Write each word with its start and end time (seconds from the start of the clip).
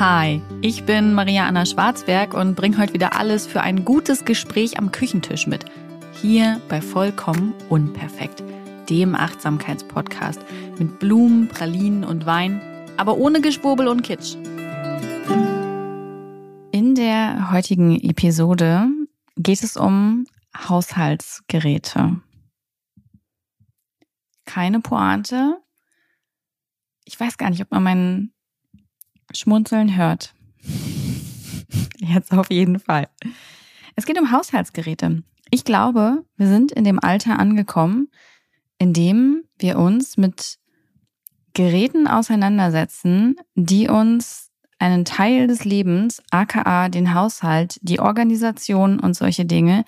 Hi, 0.00 0.42
ich 0.60 0.86
bin 0.86 1.14
Maria 1.14 1.46
Anna 1.46 1.64
Schwarzberg 1.64 2.34
und 2.34 2.56
bringe 2.56 2.78
heute 2.78 2.94
wieder 2.94 3.16
alles 3.16 3.46
für 3.46 3.60
ein 3.60 3.84
gutes 3.84 4.24
Gespräch 4.24 4.76
am 4.76 4.90
Küchentisch 4.90 5.46
mit. 5.46 5.66
Hier 6.20 6.60
bei 6.68 6.80
Vollkommen 6.80 7.54
Unperfekt, 7.68 8.42
dem 8.90 9.14
Achtsamkeitspodcast 9.14 10.40
mit 10.80 10.98
Blumen, 10.98 11.46
Pralinen 11.46 12.02
und 12.02 12.26
Wein, 12.26 12.60
aber 12.96 13.18
ohne 13.18 13.40
Geschwurbel 13.40 13.86
und 13.86 14.02
Kitsch. 14.02 14.34
In 16.72 16.96
der 16.96 17.52
heutigen 17.52 17.94
Episode 18.00 18.88
geht 19.36 19.62
es 19.62 19.76
um 19.76 20.26
Haushaltsgeräte. 20.56 22.20
Keine 24.44 24.80
Pointe. 24.80 25.62
Ich 27.04 27.20
weiß 27.20 27.38
gar 27.38 27.50
nicht, 27.50 27.62
ob 27.62 27.70
man 27.70 27.84
meinen 27.84 28.33
Schmunzeln 29.32 29.96
hört. 29.96 30.34
Jetzt 31.98 32.32
auf 32.32 32.50
jeden 32.50 32.78
Fall. 32.78 33.08
Es 33.96 34.06
geht 34.06 34.20
um 34.20 34.30
Haushaltsgeräte. 34.30 35.22
Ich 35.50 35.64
glaube, 35.64 36.24
wir 36.36 36.48
sind 36.48 36.72
in 36.72 36.84
dem 36.84 36.98
Alter 36.98 37.38
angekommen, 37.38 38.08
in 38.78 38.92
dem 38.92 39.44
wir 39.58 39.78
uns 39.78 40.16
mit 40.16 40.58
Geräten 41.52 42.08
auseinandersetzen, 42.08 43.36
die 43.54 43.88
uns 43.88 44.50
einen 44.78 45.04
Teil 45.04 45.46
des 45.46 45.64
Lebens, 45.64 46.22
aka 46.30 46.88
den 46.88 47.14
Haushalt, 47.14 47.78
die 47.82 48.00
Organisation 48.00 48.98
und 48.98 49.14
solche 49.14 49.44
Dinge, 49.44 49.84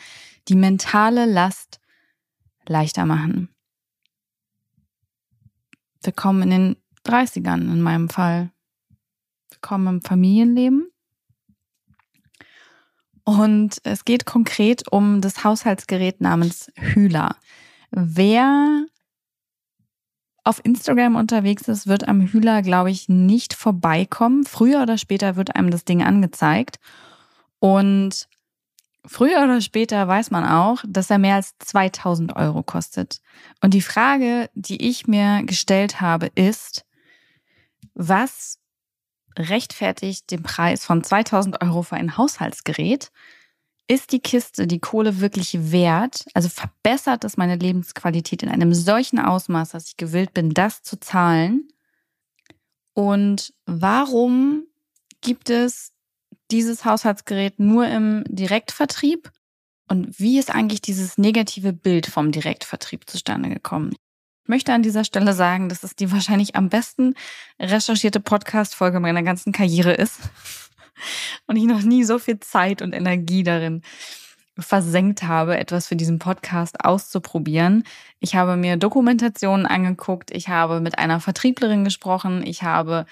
die 0.49 0.55
mentale 0.55 1.27
Last 1.27 1.81
leichter 2.67 3.05
machen. 3.05 3.49
Wir 6.03 6.13
kommen 6.13 6.43
in 6.43 6.51
den 6.51 6.77
30ern 7.05 7.63
in 7.63 7.81
meinem 7.81 8.09
Fall 8.09 8.53
willkommen 9.67 9.97
im 9.97 10.01
Familienleben. 10.01 10.93
Und 13.25 13.79
es 13.83 14.05
geht 14.05 14.25
konkret 14.25 14.85
um 14.93 15.21
das 15.21 15.43
Haushaltsgerät 15.43 16.21
namens 16.21 16.71
Hühler. 16.77 17.35
Wer 17.91 18.87
auf 20.45 20.65
Instagram 20.65 21.17
unterwegs 21.17 21.67
ist, 21.67 21.89
wird 21.89 22.07
am 22.07 22.21
Hühler, 22.21 22.63
glaube 22.63 22.93
ich, 22.93 23.09
nicht 23.09 23.55
vorbeikommen. 23.55 24.45
Früher 24.45 24.83
oder 24.83 24.99
später 24.99 25.35
wird 25.35 25.57
einem 25.57 25.73
das 25.73 25.85
Ding 25.85 26.01
angezeigt. 26.01 26.79
Und 27.59 28.29
früher 29.05 29.43
oder 29.43 29.61
später 29.61 30.07
weiß 30.07 30.31
man 30.31 30.45
auch, 30.45 30.85
dass 30.87 31.11
er 31.11 31.19
mehr 31.19 31.35
als 31.35 31.59
2000 31.59 32.37
Euro 32.37 32.63
kostet. 32.63 33.21
Und 33.61 33.75
die 33.75 33.83
Frage, 33.83 34.49
die 34.55 34.89
ich 34.89 35.09
mir 35.09 35.43
gestellt 35.43 36.01
habe, 36.01 36.31
ist, 36.37 36.87
was 37.95 38.61
rechtfertigt 39.37 40.31
den 40.31 40.43
Preis 40.43 40.85
von 40.85 41.05
2000 41.05 41.63
Euro 41.63 41.83
für 41.83 41.97
ein 41.97 42.17
Haushaltsgerät? 42.17 43.11
Ist 43.89 44.13
die 44.13 44.21
Kiste 44.21 44.67
die 44.67 44.81
Kohle 44.81 45.21
wirklich 45.21 45.71
wert? 45.71 46.25
Also 46.35 46.49
verbessert 46.49 47.25
es 47.25 47.37
meine 47.37 47.57
Lebensqualität 47.57 48.43
in 48.43 48.49
einem 48.49 48.75
solchen 48.75 49.21
Ausmaß, 49.21 49.71
dass 49.71 49.89
ich 49.89 49.97
gewillt 49.97 50.35
bin, 50.35 50.51
das 50.51 50.83
zu 50.83 50.99
zahlen? 50.99 51.69
Und 52.95 53.53
warum 53.67 54.65
gibt 55.21 55.51
es 55.51 55.93
dieses 56.51 56.85
Haushaltsgerät 56.85 57.61
nur 57.61 57.87
im 57.87 58.25
Direktvertrieb? 58.29 59.31
Und 59.89 60.19
wie 60.19 60.39
ist 60.39 60.51
eigentlich 60.51 60.81
dieses 60.81 61.17
negative 61.17 61.73
Bild 61.73 62.07
vom 62.07 62.33
Direktvertrieb 62.33 63.09
zustande 63.09 63.51
gekommen? 63.51 63.95
Möchte 64.49 64.73
an 64.73 64.83
dieser 64.83 65.05
Stelle 65.05 65.33
sagen, 65.33 65.69
dass 65.69 65.83
es 65.83 65.97
die 65.97 66.11
wahrscheinlich 66.13 66.57
am 66.57 66.69
besten 66.69 67.15
recherchierte 67.61 68.21
Podcast-Folge 68.21 69.01
meiner 69.01 69.23
ganzen 69.23 69.53
Karriere 69.53 69.93
ist. 69.93 70.19
Und 71.47 71.57
ich 71.57 71.65
noch 71.65 71.83
nie 71.83 72.05
so 72.05 72.19
viel 72.19 72.41
Zeit 72.41 72.81
und 72.81 72.95
Energie 72.95 73.43
darin 73.43 73.83
versenkt 74.59 75.23
habe, 75.25 75.59
etwas 75.59 75.87
für 75.87 75.97
diesen 75.97 76.19
Podcast 76.19 76.83
auszuprobieren. 76.85 77.85
Ich 78.21 78.35
habe 78.35 78.57
mir 78.57 78.77
Dokumentationen 78.77 79.67
angeguckt, 79.67 80.31
ich 80.31 80.49
habe 80.49 80.81
mit 80.81 80.99
einer 80.99 81.21
Vertrieblerin 81.21 81.85
gesprochen, 81.85 82.43
ich 82.47 82.63
habe 82.63 83.05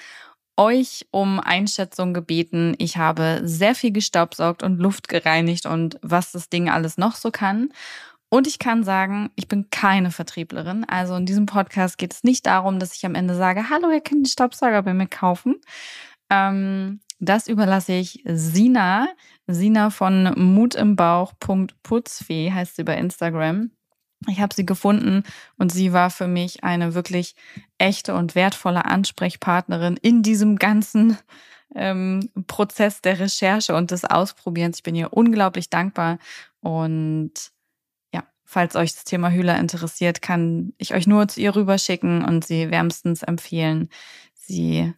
euch 0.56 1.06
um 1.10 1.40
Einschätzung 1.40 2.14
gebeten, 2.14 2.74
ich 2.78 2.96
habe 2.96 3.40
sehr 3.44 3.74
viel 3.74 3.90
gestaubsaugt 3.90 4.62
und 4.62 4.78
Luft 4.78 5.08
gereinigt 5.08 5.66
und 5.66 5.98
was 6.00 6.32
das 6.32 6.48
Ding 6.48 6.70
alles 6.70 6.96
noch 6.96 7.16
so 7.16 7.30
kann. 7.30 7.70
Und 8.34 8.48
ich 8.48 8.58
kann 8.58 8.82
sagen, 8.82 9.30
ich 9.36 9.46
bin 9.46 9.70
keine 9.70 10.10
Vertrieblerin. 10.10 10.82
Also 10.88 11.14
in 11.14 11.24
diesem 11.24 11.46
Podcast 11.46 11.98
geht 11.98 12.12
es 12.12 12.24
nicht 12.24 12.46
darum, 12.46 12.80
dass 12.80 12.96
ich 12.96 13.06
am 13.06 13.14
Ende 13.14 13.36
sage, 13.36 13.70
hallo, 13.70 13.90
ihr 13.90 14.00
könnt 14.00 14.26
den 14.26 14.28
Staubsauger 14.28 14.82
bei 14.82 14.92
mir 14.92 15.06
kaufen. 15.06 15.60
Ähm, 16.30 16.98
das 17.20 17.46
überlasse 17.46 17.92
ich 17.92 18.24
Sina. 18.24 19.06
Sina 19.46 19.90
von 19.90 20.32
mutimbauch.putzfee 20.34 22.50
heißt 22.50 22.74
sie 22.74 22.82
bei 22.82 22.96
Instagram. 22.96 23.70
Ich 24.26 24.40
habe 24.40 24.52
sie 24.52 24.66
gefunden 24.66 25.22
und 25.56 25.70
sie 25.70 25.92
war 25.92 26.10
für 26.10 26.26
mich 26.26 26.64
eine 26.64 26.94
wirklich 26.94 27.36
echte 27.78 28.16
und 28.16 28.34
wertvolle 28.34 28.84
Ansprechpartnerin 28.84 29.96
in 30.02 30.24
diesem 30.24 30.56
ganzen 30.56 31.18
ähm, 31.76 32.30
Prozess 32.48 33.00
der 33.00 33.20
Recherche 33.20 33.76
und 33.76 33.92
des 33.92 34.04
Ausprobierens. 34.04 34.78
Ich 34.78 34.82
bin 34.82 34.96
ihr 34.96 35.12
unglaublich 35.12 35.70
dankbar 35.70 36.18
und 36.58 37.53
Falls 38.54 38.76
euch 38.76 38.94
das 38.94 39.02
Thema 39.02 39.32
Hühler 39.32 39.58
interessiert, 39.58 40.22
kann 40.22 40.74
ich 40.78 40.94
euch 40.94 41.08
nur 41.08 41.26
zu 41.26 41.40
ihr 41.40 41.56
rüberschicken 41.56 42.24
und 42.24 42.44
sie 42.46 42.70
wärmstens 42.70 43.24
empfehlen. 43.24 43.88
Sie 44.32 44.94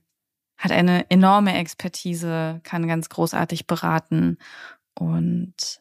hat 0.58 0.72
eine 0.72 1.10
enorme 1.10 1.56
Expertise, 1.56 2.60
kann 2.64 2.86
ganz 2.86 3.08
großartig 3.08 3.66
beraten 3.66 4.36
und 4.92 5.80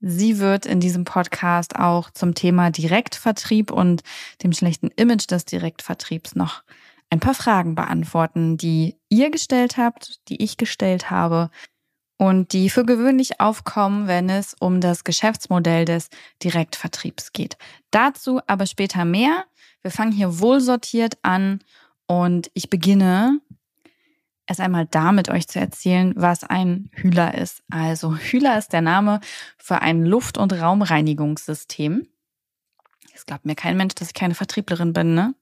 sie 0.00 0.40
wird 0.40 0.66
in 0.66 0.80
diesem 0.80 1.04
Podcast 1.04 1.76
auch 1.76 2.10
zum 2.10 2.34
Thema 2.34 2.72
Direktvertrieb 2.72 3.70
und 3.70 4.02
dem 4.42 4.52
schlechten 4.52 4.88
Image 4.88 5.30
des 5.30 5.44
Direktvertriebs 5.44 6.34
noch 6.34 6.64
ein 7.10 7.20
paar 7.20 7.34
Fragen 7.34 7.76
beantworten, 7.76 8.56
die 8.56 8.96
ihr 9.08 9.30
gestellt 9.30 9.76
habt, 9.76 10.18
die 10.28 10.42
ich 10.42 10.56
gestellt 10.56 11.12
habe, 11.12 11.50
und 12.16 12.52
die 12.52 12.70
für 12.70 12.84
gewöhnlich 12.84 13.40
aufkommen, 13.40 14.06
wenn 14.06 14.30
es 14.30 14.54
um 14.58 14.80
das 14.80 15.04
Geschäftsmodell 15.04 15.84
des 15.84 16.08
Direktvertriebs 16.42 17.32
geht. 17.32 17.56
Dazu 17.90 18.40
aber 18.46 18.66
später 18.66 19.04
mehr. 19.04 19.44
Wir 19.82 19.90
fangen 19.90 20.12
hier 20.12 20.38
wohlsortiert 20.38 21.18
an 21.22 21.60
und 22.06 22.50
ich 22.54 22.70
beginne 22.70 23.40
erst 24.46 24.60
einmal 24.60 24.86
damit 24.90 25.28
euch 25.28 25.48
zu 25.48 25.58
erzählen, 25.58 26.12
was 26.16 26.44
ein 26.44 26.90
Hühler 26.92 27.34
ist. 27.34 27.62
Also 27.70 28.16
Hühler 28.16 28.58
ist 28.58 28.72
der 28.72 28.82
Name 28.82 29.20
für 29.58 29.82
ein 29.82 30.04
Luft- 30.04 30.38
und 30.38 30.52
Raumreinigungssystem. 30.52 32.06
Es 33.14 33.26
glaubt 33.26 33.46
mir 33.46 33.54
kein 33.54 33.76
Mensch, 33.76 33.94
dass 33.94 34.08
ich 34.08 34.14
keine 34.14 34.34
Vertrieblerin 34.34 34.92
bin, 34.92 35.14
ne? 35.14 35.34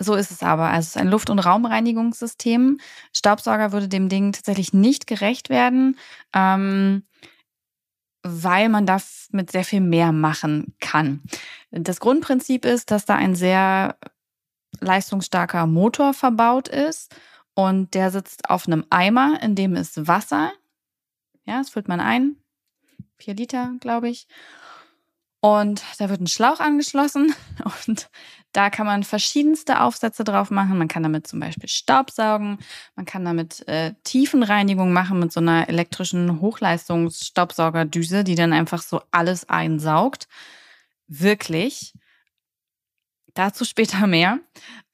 So 0.00 0.14
ist 0.14 0.30
es 0.30 0.42
aber. 0.42 0.68
Also 0.68 0.80
es 0.80 0.86
ist 0.88 0.96
ein 0.96 1.08
Luft- 1.08 1.30
und 1.30 1.38
Raumreinigungssystem. 1.38 2.78
Staubsauger 3.12 3.72
würde 3.72 3.88
dem 3.88 4.08
Ding 4.08 4.32
tatsächlich 4.32 4.72
nicht 4.72 5.06
gerecht 5.06 5.50
werden, 5.50 5.98
ähm, 6.32 7.04
weil 8.22 8.68
man 8.68 8.86
damit 8.86 9.52
sehr 9.52 9.64
viel 9.64 9.80
mehr 9.80 10.10
machen 10.10 10.74
kann. 10.80 11.22
Das 11.70 12.00
Grundprinzip 12.00 12.64
ist, 12.64 12.90
dass 12.90 13.04
da 13.04 13.14
ein 13.14 13.34
sehr 13.36 13.96
leistungsstarker 14.80 15.66
Motor 15.66 16.14
verbaut 16.14 16.68
ist 16.68 17.14
und 17.54 17.94
der 17.94 18.10
sitzt 18.10 18.50
auf 18.50 18.66
einem 18.66 18.84
Eimer, 18.90 19.40
in 19.42 19.54
dem 19.54 19.76
ist 19.76 20.08
Wasser. 20.08 20.52
Ja, 21.44 21.58
das 21.58 21.70
füllt 21.70 21.86
man 21.88 22.00
ein. 22.00 22.36
Vier 23.16 23.34
Liter, 23.34 23.74
glaube 23.80 24.08
ich. 24.08 24.26
Und 25.44 25.84
da 25.98 26.08
wird 26.08 26.22
ein 26.22 26.26
Schlauch 26.26 26.58
angeschlossen 26.58 27.34
und 27.86 28.08
da 28.52 28.70
kann 28.70 28.86
man 28.86 29.02
verschiedenste 29.02 29.82
Aufsätze 29.82 30.24
drauf 30.24 30.50
machen. 30.50 30.78
Man 30.78 30.88
kann 30.88 31.02
damit 31.02 31.26
zum 31.26 31.38
Beispiel 31.38 31.68
Staubsaugen, 31.68 32.56
man 32.96 33.04
kann 33.04 33.26
damit 33.26 33.68
äh, 33.68 33.92
Tiefenreinigung 34.04 34.94
machen 34.94 35.18
mit 35.18 35.32
so 35.32 35.40
einer 35.40 35.68
elektrischen 35.68 36.40
Hochleistungsstaubsaugerdüse, 36.40 38.24
die 38.24 38.36
dann 38.36 38.54
einfach 38.54 38.80
so 38.80 39.02
alles 39.10 39.46
einsaugt. 39.46 40.28
Wirklich. 41.08 41.92
Dazu 43.34 43.66
später 43.66 44.06
mehr. 44.06 44.38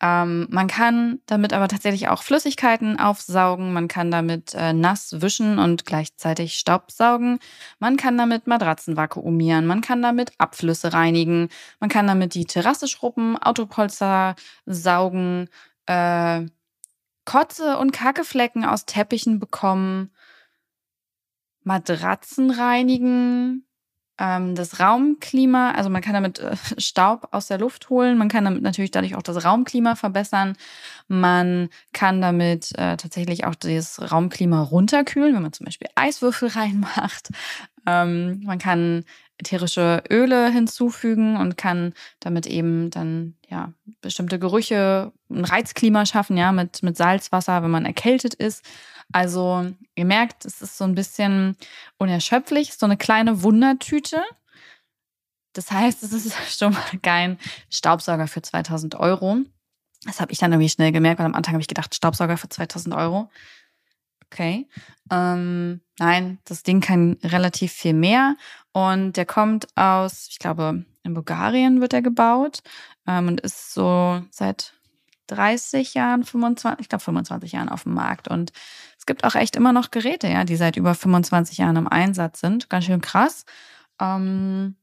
Ähm, 0.03 0.47
man 0.51 0.67
kann 0.67 1.21
damit 1.27 1.53
aber 1.53 1.69
tatsächlich 1.69 2.09
auch 2.09 2.23
Flüssigkeiten 2.23 2.99
aufsaugen. 2.99 3.73
Man 3.73 3.87
kann 3.87 4.11
damit 4.11 4.55
äh, 4.55 4.73
nass 4.73 5.21
wischen 5.21 5.59
und 5.59 5.85
gleichzeitig 5.85 6.55
Staubsaugen. 6.55 7.39
Man 7.79 7.97
kann 7.99 8.17
damit 8.17 8.47
Matratzen 8.47 8.97
vakuumieren. 8.97 9.67
Man 9.67 9.83
kann 9.83 10.01
damit 10.01 10.33
Abflüsse 10.39 10.95
reinigen. 10.95 11.51
Man 11.81 11.91
kann 11.91 12.07
damit 12.07 12.35
die 12.35 12.47
Terrasse 12.47 12.89
schrubben, 12.89 13.37
Autopolster 13.37 14.37
saugen, 14.65 15.49
äh, 15.87 16.47
Kotze 17.27 17.77
und 17.79 17.93
Kackeflecken 17.93 18.65
aus 18.65 18.87
Teppichen 18.87 19.39
bekommen, 19.39 20.11
Matratzen 21.63 22.51
reinigen, 22.51 23.67
ähm, 24.21 24.55
das 24.55 24.79
Raumklima, 24.79 25.73
also 25.73 25.89
man 25.89 26.03
kann 26.03 26.13
damit 26.13 26.39
äh, 26.39 26.55
Staub 26.79 27.29
aus 27.33 27.47
der 27.47 27.59
Luft 27.59 27.89
holen, 27.89 28.19
man 28.19 28.29
kann 28.29 28.45
damit 28.45 28.63
natürlich 28.63 28.91
dadurch 28.91 29.17
auch 29.17 29.23
das 29.23 29.45
Raumklima 29.45 29.97
verbessern, 29.97 30.57
man 31.09 31.71
kann 31.93 32.21
damit 32.21 32.73
äh, 32.79 32.97
tatsächlich 32.97 33.45
auch 33.45 33.55
das 33.55 34.13
Raumklima 34.13 34.63
runterkühlen, 34.63 35.35
wenn 35.35 35.43
man 35.43 35.55
zum 35.55 35.65
Beispiel 35.65 35.89
Eiswürfel 35.95 36.49
reinmacht. 36.55 37.31
Ähm, 37.87 38.43
man 38.45 38.59
kann 38.59 39.05
ätherische 39.39 40.03
Öle 40.11 40.51
hinzufügen 40.51 41.39
und 41.39 41.57
kann 41.57 41.95
damit 42.21 42.47
eben 42.47 42.91
dann 42.91 43.37
ja 43.49 43.73
bestimmte 44.03 44.39
Gerüche, 44.39 45.13
ein 45.31 45.47
Reizklima 45.47 46.05
schaffen, 46.05 46.37
ja, 46.37 46.53
mit, 46.53 46.83
mit 46.83 46.99
Salzwasser, 46.99 47.63
wenn 47.63 47.71
man 47.71 47.87
erkältet 47.87 48.35
ist. 48.35 48.63
Also 49.13 49.73
ihr 49.95 50.05
merkt, 50.05 50.45
es 50.45 50.63
ist 50.63 50.77
so 50.77 50.85
ein 50.85 50.95
bisschen 50.95 51.57
unerschöpflich, 51.99 52.75
so 52.75 52.87
eine 52.87 52.97
kleine 52.97 53.43
Wundertüte. 53.43 54.23
Das 55.53 55.71
heißt, 55.71 56.03
es 56.03 56.13
ist 56.13 56.35
schon 56.59 56.73
mal 56.73 56.99
kein 57.03 57.39
Staubsauger 57.71 58.29
für 58.29 58.43
2000 58.43 58.95
Euro. 58.97 59.39
Das 60.05 60.21
habe 60.21 60.33
ich 60.33 60.39
dann 60.39 60.53
irgendwie 60.53 60.71
schnell 60.71 60.93
gemerkt, 60.93 61.19
weil 61.19 61.27
am 61.27 61.35
Anfang 61.35 61.55
habe 61.55 61.63
ich 61.63 61.69
gedacht, 61.69 61.95
Staubsauger 61.95 62.37
für 62.37 62.49
2000 62.49 62.95
Euro. 62.95 63.31
Okay. 64.27 64.69
Ähm, 65.11 65.81
nein, 65.99 66.39
das 66.45 66.63
Ding 66.63 66.81
kann 66.81 67.19
relativ 67.25 67.73
viel 67.73 67.95
mehr 67.95 68.37
und 68.73 69.17
der 69.17 69.27
kommt 69.27 69.67
aus, 69.77 70.29
ich 70.31 70.39
glaube, 70.39 70.85
in 71.03 71.15
Bulgarien 71.15 71.81
wird 71.81 71.93
er 71.93 72.03
gebaut 72.03 72.63
ähm, 73.07 73.29
und 73.29 73.41
ist 73.41 73.75
so 73.75 74.23
seit 74.31 74.75
30 75.27 75.95
Jahren, 75.95 76.25
25, 76.25 76.81
ich 76.81 76.89
glaube 76.89 77.05
25 77.05 77.53
Jahren 77.53 77.69
auf 77.69 77.85
dem 77.85 77.95
Markt. 77.95 78.29
Und 78.29 78.53
es 79.01 79.07
gibt 79.07 79.25
auch 79.25 79.35
echt 79.35 79.57
immer 79.57 79.73
noch 79.73 79.91
Geräte, 79.91 80.29
ja, 80.29 80.45
die 80.45 80.57
seit 80.57 80.77
über 80.77 80.95
25 80.95 81.57
Jahren 81.57 81.77
im 81.77 81.89
Einsatz 81.89 82.39
sind. 82.39 82.69
Ganz 82.69 82.85
schön 82.85 83.01
krass. 83.01 83.47
Ähm, 83.99 84.77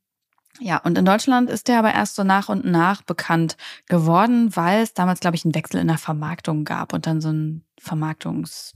ja, 0.59 0.77
und 0.77 0.97
in 0.97 1.05
Deutschland 1.05 1.51
ist 1.51 1.67
der 1.67 1.77
aber 1.77 1.93
erst 1.93 2.15
so 2.15 2.23
nach 2.23 2.49
und 2.49 2.65
nach 2.65 3.03
bekannt 3.03 3.57
geworden, 3.85 4.55
weil 4.55 4.81
es 4.81 4.95
damals, 4.95 5.19
glaube 5.19 5.35
ich, 5.35 5.45
einen 5.45 5.53
Wechsel 5.53 5.79
in 5.79 5.87
der 5.87 5.99
Vermarktung 5.99 6.65
gab 6.65 6.93
und 6.93 7.05
dann 7.05 7.21
so 7.21 7.29
ein 7.29 7.63
Vermarktungs 7.79 8.73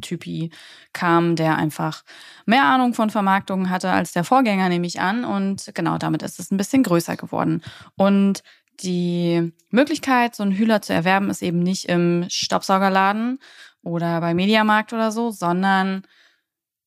Typi 0.00 0.50
kam, 0.92 1.34
der 1.34 1.56
einfach 1.56 2.04
mehr 2.46 2.64
Ahnung 2.64 2.94
von 2.94 3.10
Vermarktung 3.10 3.70
hatte 3.70 3.90
als 3.90 4.12
der 4.12 4.22
Vorgänger, 4.22 4.68
nehme 4.68 4.86
ich 4.86 5.00
an. 5.00 5.24
Und 5.24 5.72
genau 5.74 5.98
damit 5.98 6.22
ist 6.22 6.38
es 6.38 6.52
ein 6.52 6.58
bisschen 6.58 6.84
größer 6.84 7.16
geworden. 7.16 7.60
Und 7.96 8.44
die 8.80 9.52
Möglichkeit, 9.70 10.36
so 10.36 10.44
einen 10.44 10.52
Hühler 10.52 10.80
zu 10.80 10.92
erwerben, 10.92 11.28
ist 11.28 11.42
eben 11.42 11.58
nicht 11.60 11.86
im 11.86 12.26
Staubsaugerladen 12.28 13.40
oder 13.84 14.20
bei 14.20 14.34
Mediamarkt 14.34 14.92
oder 14.92 15.12
so, 15.12 15.30
sondern 15.30 16.02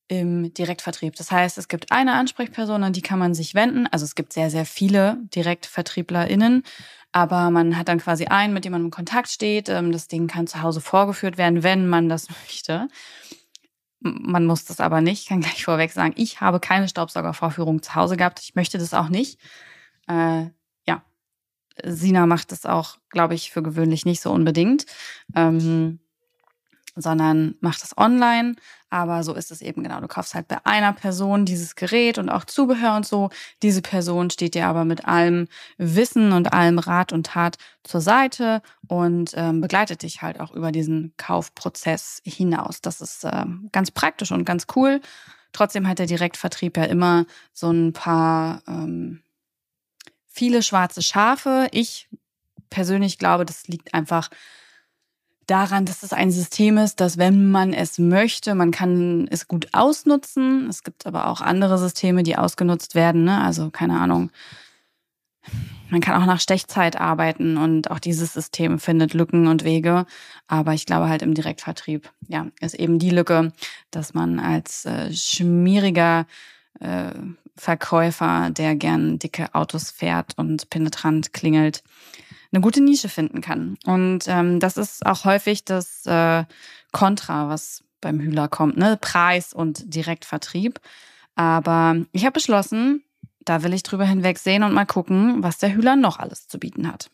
im 0.08 0.52
Direktvertrieb. 0.54 1.14
Das 1.16 1.30
heißt, 1.30 1.58
es 1.58 1.68
gibt 1.68 1.92
eine 1.92 2.14
Ansprechperson, 2.14 2.82
an 2.82 2.92
die 2.92 3.02
kann 3.02 3.18
man 3.18 3.34
sich 3.34 3.54
wenden. 3.54 3.86
Also 3.86 4.04
es 4.04 4.14
gibt 4.14 4.32
sehr, 4.32 4.50
sehr 4.50 4.64
viele 4.64 5.18
DirektvertrieblerInnen, 5.34 6.62
aber 7.12 7.50
man 7.50 7.76
hat 7.76 7.88
dann 7.88 7.98
quasi 7.98 8.26
einen, 8.26 8.54
mit 8.54 8.64
dem 8.64 8.72
man 8.72 8.86
in 8.86 8.90
Kontakt 8.90 9.28
steht. 9.28 9.68
Ähm, 9.68 9.92
das 9.92 10.08
Ding 10.08 10.26
kann 10.26 10.46
zu 10.46 10.62
Hause 10.62 10.80
vorgeführt 10.80 11.38
werden, 11.38 11.62
wenn 11.62 11.88
man 11.88 12.08
das 12.08 12.28
möchte. 12.42 12.88
Man 14.00 14.46
muss 14.46 14.64
das 14.64 14.80
aber 14.80 15.00
nicht. 15.00 15.22
Ich 15.22 15.28
kann 15.28 15.40
gleich 15.40 15.64
vorweg 15.64 15.92
sagen, 15.92 16.14
ich 16.16 16.40
habe 16.40 16.60
keine 16.60 16.88
Staubsaugervorführung 16.88 17.82
zu 17.82 17.94
Hause 17.94 18.16
gehabt. 18.16 18.40
Ich 18.40 18.54
möchte 18.54 18.78
das 18.78 18.94
auch 18.94 19.08
nicht. 19.08 19.38
Äh, 20.08 20.46
ja, 20.86 21.02
Sina 21.84 22.26
macht 22.26 22.52
das 22.52 22.64
auch, 22.64 22.96
glaube 23.10 23.34
ich, 23.34 23.50
für 23.50 23.62
gewöhnlich 23.62 24.06
nicht 24.06 24.22
so 24.22 24.30
unbedingt. 24.32 24.86
Ähm, 25.34 25.98
sondern 27.00 27.54
macht 27.60 27.82
es 27.82 27.96
online. 27.96 28.56
Aber 28.90 29.22
so 29.22 29.34
ist 29.34 29.50
es 29.50 29.60
eben 29.60 29.82
genau. 29.82 30.00
Du 30.00 30.08
kaufst 30.08 30.34
halt 30.34 30.48
bei 30.48 30.58
einer 30.64 30.92
Person 30.92 31.44
dieses 31.44 31.74
Gerät 31.74 32.16
und 32.16 32.30
auch 32.30 32.44
Zubehör 32.44 32.96
und 32.96 33.06
so. 33.06 33.28
Diese 33.62 33.82
Person 33.82 34.30
steht 34.30 34.54
dir 34.54 34.66
aber 34.66 34.84
mit 34.84 35.06
allem 35.06 35.48
Wissen 35.76 36.32
und 36.32 36.52
allem 36.52 36.78
Rat 36.78 37.12
und 37.12 37.26
Tat 37.26 37.58
zur 37.82 38.00
Seite 38.00 38.62
und 38.86 39.32
ähm, 39.34 39.60
begleitet 39.60 40.02
dich 40.02 40.22
halt 40.22 40.40
auch 40.40 40.52
über 40.52 40.72
diesen 40.72 41.12
Kaufprozess 41.18 42.22
hinaus. 42.24 42.80
Das 42.80 43.00
ist 43.00 43.24
ähm, 43.24 43.68
ganz 43.72 43.90
praktisch 43.90 44.32
und 44.32 44.44
ganz 44.44 44.66
cool. 44.74 45.00
Trotzdem 45.52 45.86
hat 45.86 45.98
der 45.98 46.06
Direktvertrieb 46.06 46.76
ja 46.76 46.84
immer 46.84 47.26
so 47.52 47.70
ein 47.70 47.92
paar 47.92 48.62
ähm, 48.66 49.22
viele 50.28 50.62
schwarze 50.62 51.02
Schafe. 51.02 51.68
Ich 51.72 52.08
persönlich 52.70 53.18
glaube, 53.18 53.44
das 53.44 53.66
liegt 53.66 53.94
einfach 53.94 54.30
daran, 55.48 55.84
dass 55.84 56.02
es 56.02 56.12
ein 56.12 56.30
System 56.30 56.78
ist, 56.78 57.00
dass 57.00 57.18
wenn 57.18 57.50
man 57.50 57.72
es 57.72 57.98
möchte, 57.98 58.54
man 58.54 58.70
kann 58.70 59.26
es 59.30 59.48
gut 59.48 59.68
ausnutzen. 59.72 60.68
Es 60.68 60.84
gibt 60.84 61.06
aber 61.06 61.26
auch 61.28 61.40
andere 61.40 61.78
Systeme, 61.78 62.22
die 62.22 62.36
ausgenutzt 62.36 62.94
werden. 62.94 63.24
Ne? 63.24 63.40
Also 63.42 63.70
keine 63.70 63.98
Ahnung. 63.98 64.30
Man 65.90 66.02
kann 66.02 66.20
auch 66.20 66.26
nach 66.26 66.40
Stechzeit 66.40 67.00
arbeiten 67.00 67.56
und 67.56 67.90
auch 67.90 67.98
dieses 67.98 68.34
System 68.34 68.78
findet 68.78 69.14
Lücken 69.14 69.46
und 69.46 69.64
Wege. 69.64 70.04
Aber 70.46 70.74
ich 70.74 70.84
glaube 70.84 71.08
halt 71.08 71.22
im 71.22 71.32
Direktvertrieb, 71.32 72.12
ja, 72.26 72.48
ist 72.60 72.74
eben 72.74 72.98
die 72.98 73.10
Lücke, 73.10 73.52
dass 73.90 74.12
man 74.12 74.38
als 74.38 74.84
äh, 74.84 75.10
schmieriger 75.12 76.26
äh, 76.80 77.12
Verkäufer, 77.56 78.50
der 78.50 78.76
gern 78.76 79.18
dicke 79.18 79.54
Autos 79.54 79.90
fährt 79.90 80.34
und 80.36 80.70
penetrant 80.70 81.32
klingelt, 81.32 81.82
eine 82.52 82.60
gute 82.60 82.82
Nische 82.82 83.08
finden 83.08 83.40
kann. 83.40 83.76
Und 83.84 84.24
ähm, 84.26 84.60
das 84.60 84.76
ist 84.76 85.04
auch 85.04 85.24
häufig 85.24 85.64
das 85.64 86.06
äh, 86.06 86.44
Kontra, 86.92 87.48
was 87.48 87.84
beim 88.00 88.20
Hühler 88.20 88.48
kommt, 88.48 88.76
ne? 88.76 88.96
Preis 89.00 89.52
und 89.52 89.94
Direktvertrieb. 89.94 90.80
Aber 91.34 91.96
ich 92.12 92.24
habe 92.24 92.32
beschlossen, 92.32 93.04
da 93.40 93.62
will 93.62 93.72
ich 93.72 93.82
drüber 93.82 94.04
hinwegsehen 94.04 94.62
und 94.62 94.72
mal 94.72 94.86
gucken, 94.86 95.42
was 95.42 95.58
der 95.58 95.74
Hühler 95.74 95.96
noch 95.96 96.18
alles 96.18 96.48
zu 96.48 96.58
bieten 96.58 96.90
hat. 96.90 97.10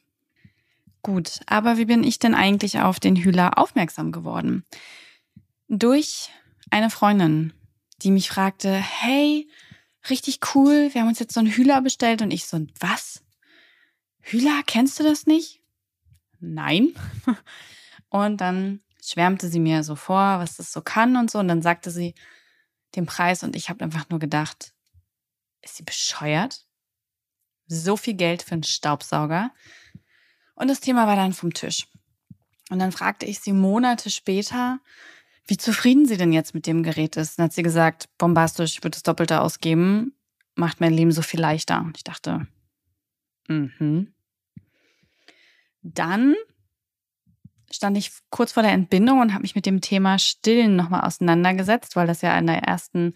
Gut, 1.02 1.40
aber 1.46 1.76
wie 1.76 1.84
bin 1.84 2.02
ich 2.02 2.18
denn 2.18 2.34
eigentlich 2.34 2.80
auf 2.80 2.98
den 2.98 3.16
Hühler 3.16 3.58
aufmerksam 3.58 4.12
geworden? 4.12 4.64
Durch 5.68 6.30
eine 6.70 6.90
Freundin, 6.90 7.52
die 8.02 8.10
mich 8.10 8.28
fragte, 8.28 8.72
hey, 8.72 9.48
richtig 10.08 10.40
cool, 10.54 10.90
wir 10.92 11.02
haben 11.02 11.08
uns 11.08 11.18
jetzt 11.18 11.34
so 11.34 11.40
einen 11.40 11.50
Hühler 11.50 11.82
bestellt 11.82 12.22
und 12.22 12.30
ich 12.30 12.46
so, 12.46 12.66
was? 12.80 13.23
Hühler, 14.24 14.62
kennst 14.66 14.98
du 14.98 15.02
das 15.02 15.26
nicht? 15.26 15.60
Nein. 16.40 16.94
Und 18.08 18.40
dann 18.40 18.80
schwärmte 19.02 19.48
sie 19.48 19.60
mir 19.60 19.82
so 19.82 19.96
vor, 19.96 20.38
was 20.38 20.56
das 20.56 20.72
so 20.72 20.80
kann 20.80 21.16
und 21.16 21.30
so. 21.30 21.38
Und 21.38 21.48
dann 21.48 21.62
sagte 21.62 21.90
sie 21.90 22.14
den 22.94 23.06
Preis 23.06 23.42
und 23.42 23.56
ich 23.56 23.68
habe 23.68 23.84
einfach 23.84 24.08
nur 24.08 24.18
gedacht, 24.18 24.72
ist 25.62 25.76
sie 25.76 25.82
bescheuert? 25.82 26.64
So 27.66 27.96
viel 27.96 28.14
Geld 28.14 28.42
für 28.42 28.52
einen 28.52 28.62
Staubsauger. 28.62 29.50
Und 30.54 30.68
das 30.68 30.80
Thema 30.80 31.06
war 31.06 31.16
dann 31.16 31.32
vom 31.32 31.52
Tisch. 31.52 31.88
Und 32.70 32.78
dann 32.78 32.92
fragte 32.92 33.26
ich 33.26 33.40
sie 33.40 33.52
Monate 33.52 34.10
später, 34.10 34.78
wie 35.46 35.56
zufrieden 35.56 36.06
sie 36.06 36.16
denn 36.16 36.32
jetzt 36.32 36.54
mit 36.54 36.66
dem 36.66 36.82
Gerät 36.82 37.16
ist. 37.16 37.38
Dann 37.38 37.44
hat 37.44 37.52
sie 37.52 37.62
gesagt, 37.62 38.08
bombastisch, 38.16 38.72
ich 38.72 38.78
würde 38.78 38.96
das 38.96 39.02
Doppelte 39.02 39.40
ausgeben, 39.40 40.14
macht 40.54 40.80
mein 40.80 40.92
Leben 40.92 41.12
so 41.12 41.22
viel 41.22 41.40
leichter. 41.40 41.80
Und 41.80 41.96
ich 41.96 42.04
dachte, 42.04 42.46
mhm. 43.48 44.13
Dann 45.84 46.34
stand 47.70 47.96
ich 47.96 48.10
kurz 48.30 48.52
vor 48.52 48.62
der 48.62 48.72
Entbindung 48.72 49.20
und 49.20 49.32
habe 49.32 49.42
mich 49.42 49.54
mit 49.54 49.66
dem 49.66 49.80
Thema 49.80 50.18
Stillen 50.18 50.76
nochmal 50.76 51.02
auseinandergesetzt, 51.02 51.94
weil 51.94 52.06
das 52.06 52.22
ja 52.22 52.36
in 52.38 52.46
der 52.46 52.62
ersten 52.62 53.14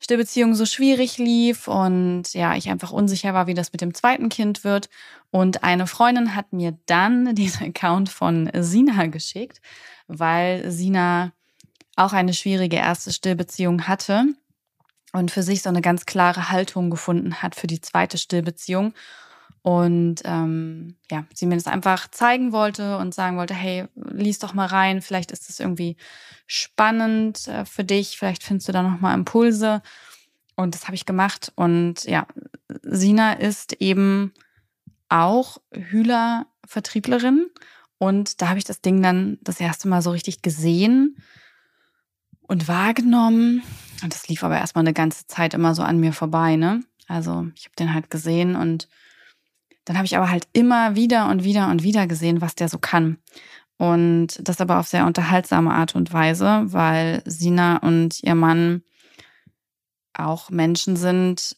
Stillbeziehung 0.00 0.54
so 0.54 0.66
schwierig 0.66 1.16
lief 1.16 1.66
und 1.66 2.34
ja, 2.34 2.54
ich 2.56 2.68
einfach 2.68 2.90
unsicher 2.90 3.32
war, 3.32 3.46
wie 3.46 3.54
das 3.54 3.72
mit 3.72 3.80
dem 3.80 3.94
zweiten 3.94 4.28
Kind 4.28 4.62
wird. 4.62 4.90
Und 5.30 5.64
eine 5.64 5.86
Freundin 5.86 6.34
hat 6.34 6.52
mir 6.52 6.76
dann 6.84 7.34
diesen 7.34 7.68
Account 7.68 8.10
von 8.10 8.50
Sina 8.54 9.06
geschickt, 9.06 9.62
weil 10.06 10.70
Sina 10.70 11.32
auch 11.96 12.12
eine 12.12 12.34
schwierige 12.34 12.76
erste 12.76 13.12
Stillbeziehung 13.12 13.88
hatte 13.88 14.26
und 15.12 15.30
für 15.30 15.42
sich 15.42 15.62
so 15.62 15.70
eine 15.70 15.80
ganz 15.80 16.04
klare 16.04 16.50
Haltung 16.50 16.90
gefunden 16.90 17.40
hat 17.40 17.54
für 17.54 17.68
die 17.68 17.80
zweite 17.80 18.18
Stillbeziehung 18.18 18.92
und 19.64 20.16
ähm, 20.26 20.94
ja, 21.10 21.24
sie 21.32 21.46
mir 21.46 21.54
das 21.54 21.66
einfach 21.66 22.10
zeigen 22.10 22.52
wollte 22.52 22.98
und 22.98 23.14
sagen 23.14 23.38
wollte, 23.38 23.54
hey, 23.54 23.86
lies 23.94 24.38
doch 24.38 24.52
mal 24.52 24.66
rein, 24.66 25.00
vielleicht 25.00 25.32
ist 25.32 25.48
das 25.48 25.58
irgendwie 25.58 25.96
spannend 26.46 27.48
äh, 27.48 27.64
für 27.64 27.82
dich, 27.82 28.18
vielleicht 28.18 28.42
findest 28.42 28.68
du 28.68 28.72
da 28.72 28.82
noch 28.82 29.00
mal 29.00 29.14
Impulse. 29.14 29.80
Und 30.54 30.74
das 30.74 30.84
habe 30.84 30.96
ich 30.96 31.06
gemacht. 31.06 31.50
Und 31.56 32.04
ja, 32.04 32.26
Sina 32.82 33.32
ist 33.32 33.80
eben 33.80 34.34
auch 35.08 35.56
Hühler-Vertrieblerin. 35.72 37.46
Und 37.96 38.42
da 38.42 38.50
habe 38.50 38.58
ich 38.58 38.64
das 38.64 38.82
Ding 38.82 39.02
dann 39.02 39.38
das 39.40 39.60
erste 39.60 39.88
Mal 39.88 40.02
so 40.02 40.10
richtig 40.10 40.42
gesehen 40.42 41.16
und 42.42 42.68
wahrgenommen. 42.68 43.62
Und 44.02 44.12
das 44.12 44.28
lief 44.28 44.44
aber 44.44 44.58
erstmal 44.58 44.84
eine 44.84 44.92
ganze 44.92 45.26
Zeit 45.26 45.54
immer 45.54 45.74
so 45.74 45.82
an 45.82 46.00
mir 46.00 46.12
vorbei, 46.12 46.56
ne? 46.56 46.84
Also 47.08 47.46
ich 47.54 47.64
habe 47.64 47.76
den 47.78 47.94
halt 47.94 48.10
gesehen 48.10 48.56
und 48.56 48.88
dann 49.84 49.96
habe 49.96 50.06
ich 50.06 50.16
aber 50.16 50.30
halt 50.30 50.48
immer 50.52 50.96
wieder 50.96 51.28
und 51.28 51.44
wieder 51.44 51.68
und 51.70 51.82
wieder 51.82 52.06
gesehen, 52.06 52.40
was 52.40 52.54
der 52.54 52.68
so 52.68 52.78
kann. 52.78 53.18
Und 53.76 54.38
das 54.48 54.60
aber 54.60 54.78
auf 54.78 54.88
sehr 54.88 55.04
unterhaltsame 55.06 55.72
Art 55.72 55.94
und 55.94 56.12
Weise, 56.12 56.64
weil 56.66 57.22
Sina 57.26 57.78
und 57.78 58.22
ihr 58.22 58.34
Mann 58.34 58.82
auch 60.12 60.50
Menschen 60.50 60.96
sind, 60.96 61.56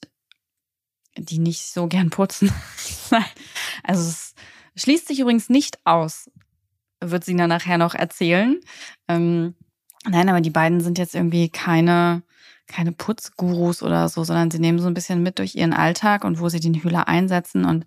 die 1.16 1.38
nicht 1.38 1.72
so 1.72 1.86
gern 1.86 2.10
putzen. 2.10 2.50
also 3.82 4.02
es 4.02 4.34
schließt 4.76 5.08
sich 5.08 5.20
übrigens 5.20 5.48
nicht 5.48 5.78
aus, 5.84 6.30
wird 7.00 7.24
dann 7.24 7.46
nachher 7.46 7.78
noch 7.78 7.94
erzählen. 7.94 8.60
Ähm, 9.08 9.54
nein, 10.08 10.28
aber 10.28 10.40
die 10.40 10.50
beiden 10.50 10.80
sind 10.80 10.98
jetzt 10.98 11.14
irgendwie 11.14 11.48
keine, 11.48 12.22
keine 12.66 12.92
Putzgurus 12.92 13.82
oder 13.82 14.08
so, 14.08 14.24
sondern 14.24 14.50
sie 14.50 14.58
nehmen 14.58 14.78
so 14.78 14.88
ein 14.88 14.94
bisschen 14.94 15.22
mit 15.22 15.38
durch 15.38 15.54
ihren 15.54 15.72
Alltag 15.72 16.24
und 16.24 16.40
wo 16.40 16.48
sie 16.48 16.60
den 16.60 16.74
Hühler 16.74 17.08
einsetzen. 17.08 17.64
Und 17.64 17.86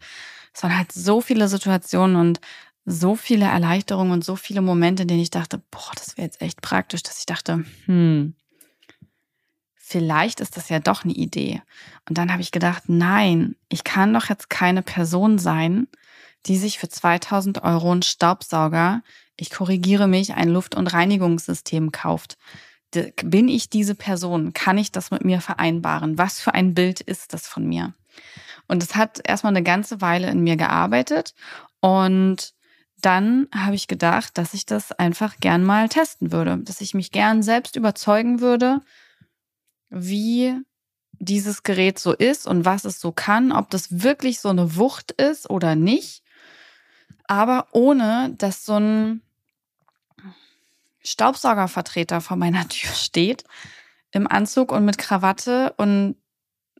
es 0.53 0.63
waren 0.63 0.77
halt 0.77 0.91
so 0.91 1.21
viele 1.21 1.47
Situationen 1.47 2.15
und 2.15 2.39
so 2.85 3.15
viele 3.15 3.45
Erleichterungen 3.45 4.11
und 4.11 4.25
so 4.25 4.35
viele 4.35 4.61
Momente, 4.61 5.03
in 5.03 5.07
denen 5.07 5.21
ich 5.21 5.29
dachte, 5.29 5.61
boah, 5.71 5.91
das 5.95 6.17
wäre 6.17 6.25
jetzt 6.25 6.41
echt 6.41 6.61
praktisch, 6.61 7.03
dass 7.03 7.19
ich 7.19 7.25
dachte, 7.25 7.65
hm, 7.85 8.33
vielleicht 9.75 10.39
ist 10.39 10.57
das 10.57 10.69
ja 10.69 10.79
doch 10.79 11.03
eine 11.03 11.13
Idee. 11.13 11.61
Und 12.07 12.17
dann 12.17 12.31
habe 12.31 12.41
ich 12.41 12.51
gedacht, 12.51 12.83
nein, 12.87 13.55
ich 13.69 13.83
kann 13.83 14.13
doch 14.13 14.29
jetzt 14.29 14.49
keine 14.49 14.81
Person 14.81 15.39
sein, 15.39 15.87
die 16.45 16.57
sich 16.57 16.79
für 16.79 16.89
2000 16.89 17.63
Euro 17.63 17.91
einen 17.91 18.01
Staubsauger, 18.01 19.01
ich 19.35 19.49
korrigiere 19.49 20.07
mich, 20.07 20.33
ein 20.33 20.49
Luft- 20.49 20.75
und 20.75 20.87
Reinigungssystem 20.87 21.91
kauft. 21.91 22.37
Bin 22.91 23.47
ich 23.47 23.69
diese 23.69 23.95
Person? 23.95 24.53
Kann 24.53 24.77
ich 24.77 24.91
das 24.91 25.11
mit 25.11 25.23
mir 25.23 25.41
vereinbaren? 25.41 26.17
Was 26.17 26.39
für 26.39 26.53
ein 26.53 26.73
Bild 26.73 27.01
ist 27.01 27.33
das 27.33 27.47
von 27.47 27.67
mir? 27.67 27.93
Und 28.67 28.83
es 28.83 28.95
hat 28.95 29.19
erstmal 29.23 29.53
eine 29.53 29.63
ganze 29.63 30.01
Weile 30.01 30.29
in 30.29 30.41
mir 30.41 30.55
gearbeitet 30.55 31.33
und 31.81 32.53
dann 33.01 33.47
habe 33.55 33.75
ich 33.75 33.87
gedacht, 33.87 34.37
dass 34.37 34.53
ich 34.53 34.65
das 34.65 34.91
einfach 34.91 35.37
gern 35.39 35.63
mal 35.63 35.89
testen 35.89 36.31
würde, 36.31 36.57
dass 36.57 36.81
ich 36.81 36.93
mich 36.93 37.11
gern 37.11 37.41
selbst 37.41 37.75
überzeugen 37.75 38.41
würde, 38.41 38.81
wie 39.89 40.55
dieses 41.19 41.63
Gerät 41.63 41.99
so 41.99 42.13
ist 42.13 42.47
und 42.47 42.65
was 42.65 42.85
es 42.85 42.99
so 42.99 43.11
kann, 43.11 43.51
ob 43.51 43.69
das 43.69 44.03
wirklich 44.03 44.39
so 44.39 44.49
eine 44.49 44.75
Wucht 44.75 45.11
ist 45.11 45.49
oder 45.49 45.75
nicht, 45.75 46.23
aber 47.25 47.67
ohne 47.71 48.33
dass 48.37 48.65
so 48.65 48.75
ein 48.75 49.21
Staubsaugervertreter 51.03 52.21
vor 52.21 52.37
meiner 52.37 52.67
Tür 52.69 52.91
steht, 52.91 53.43
im 54.11 54.27
Anzug 54.27 54.71
und 54.71 54.85
mit 54.85 54.97
Krawatte 54.97 55.73
und 55.77 56.15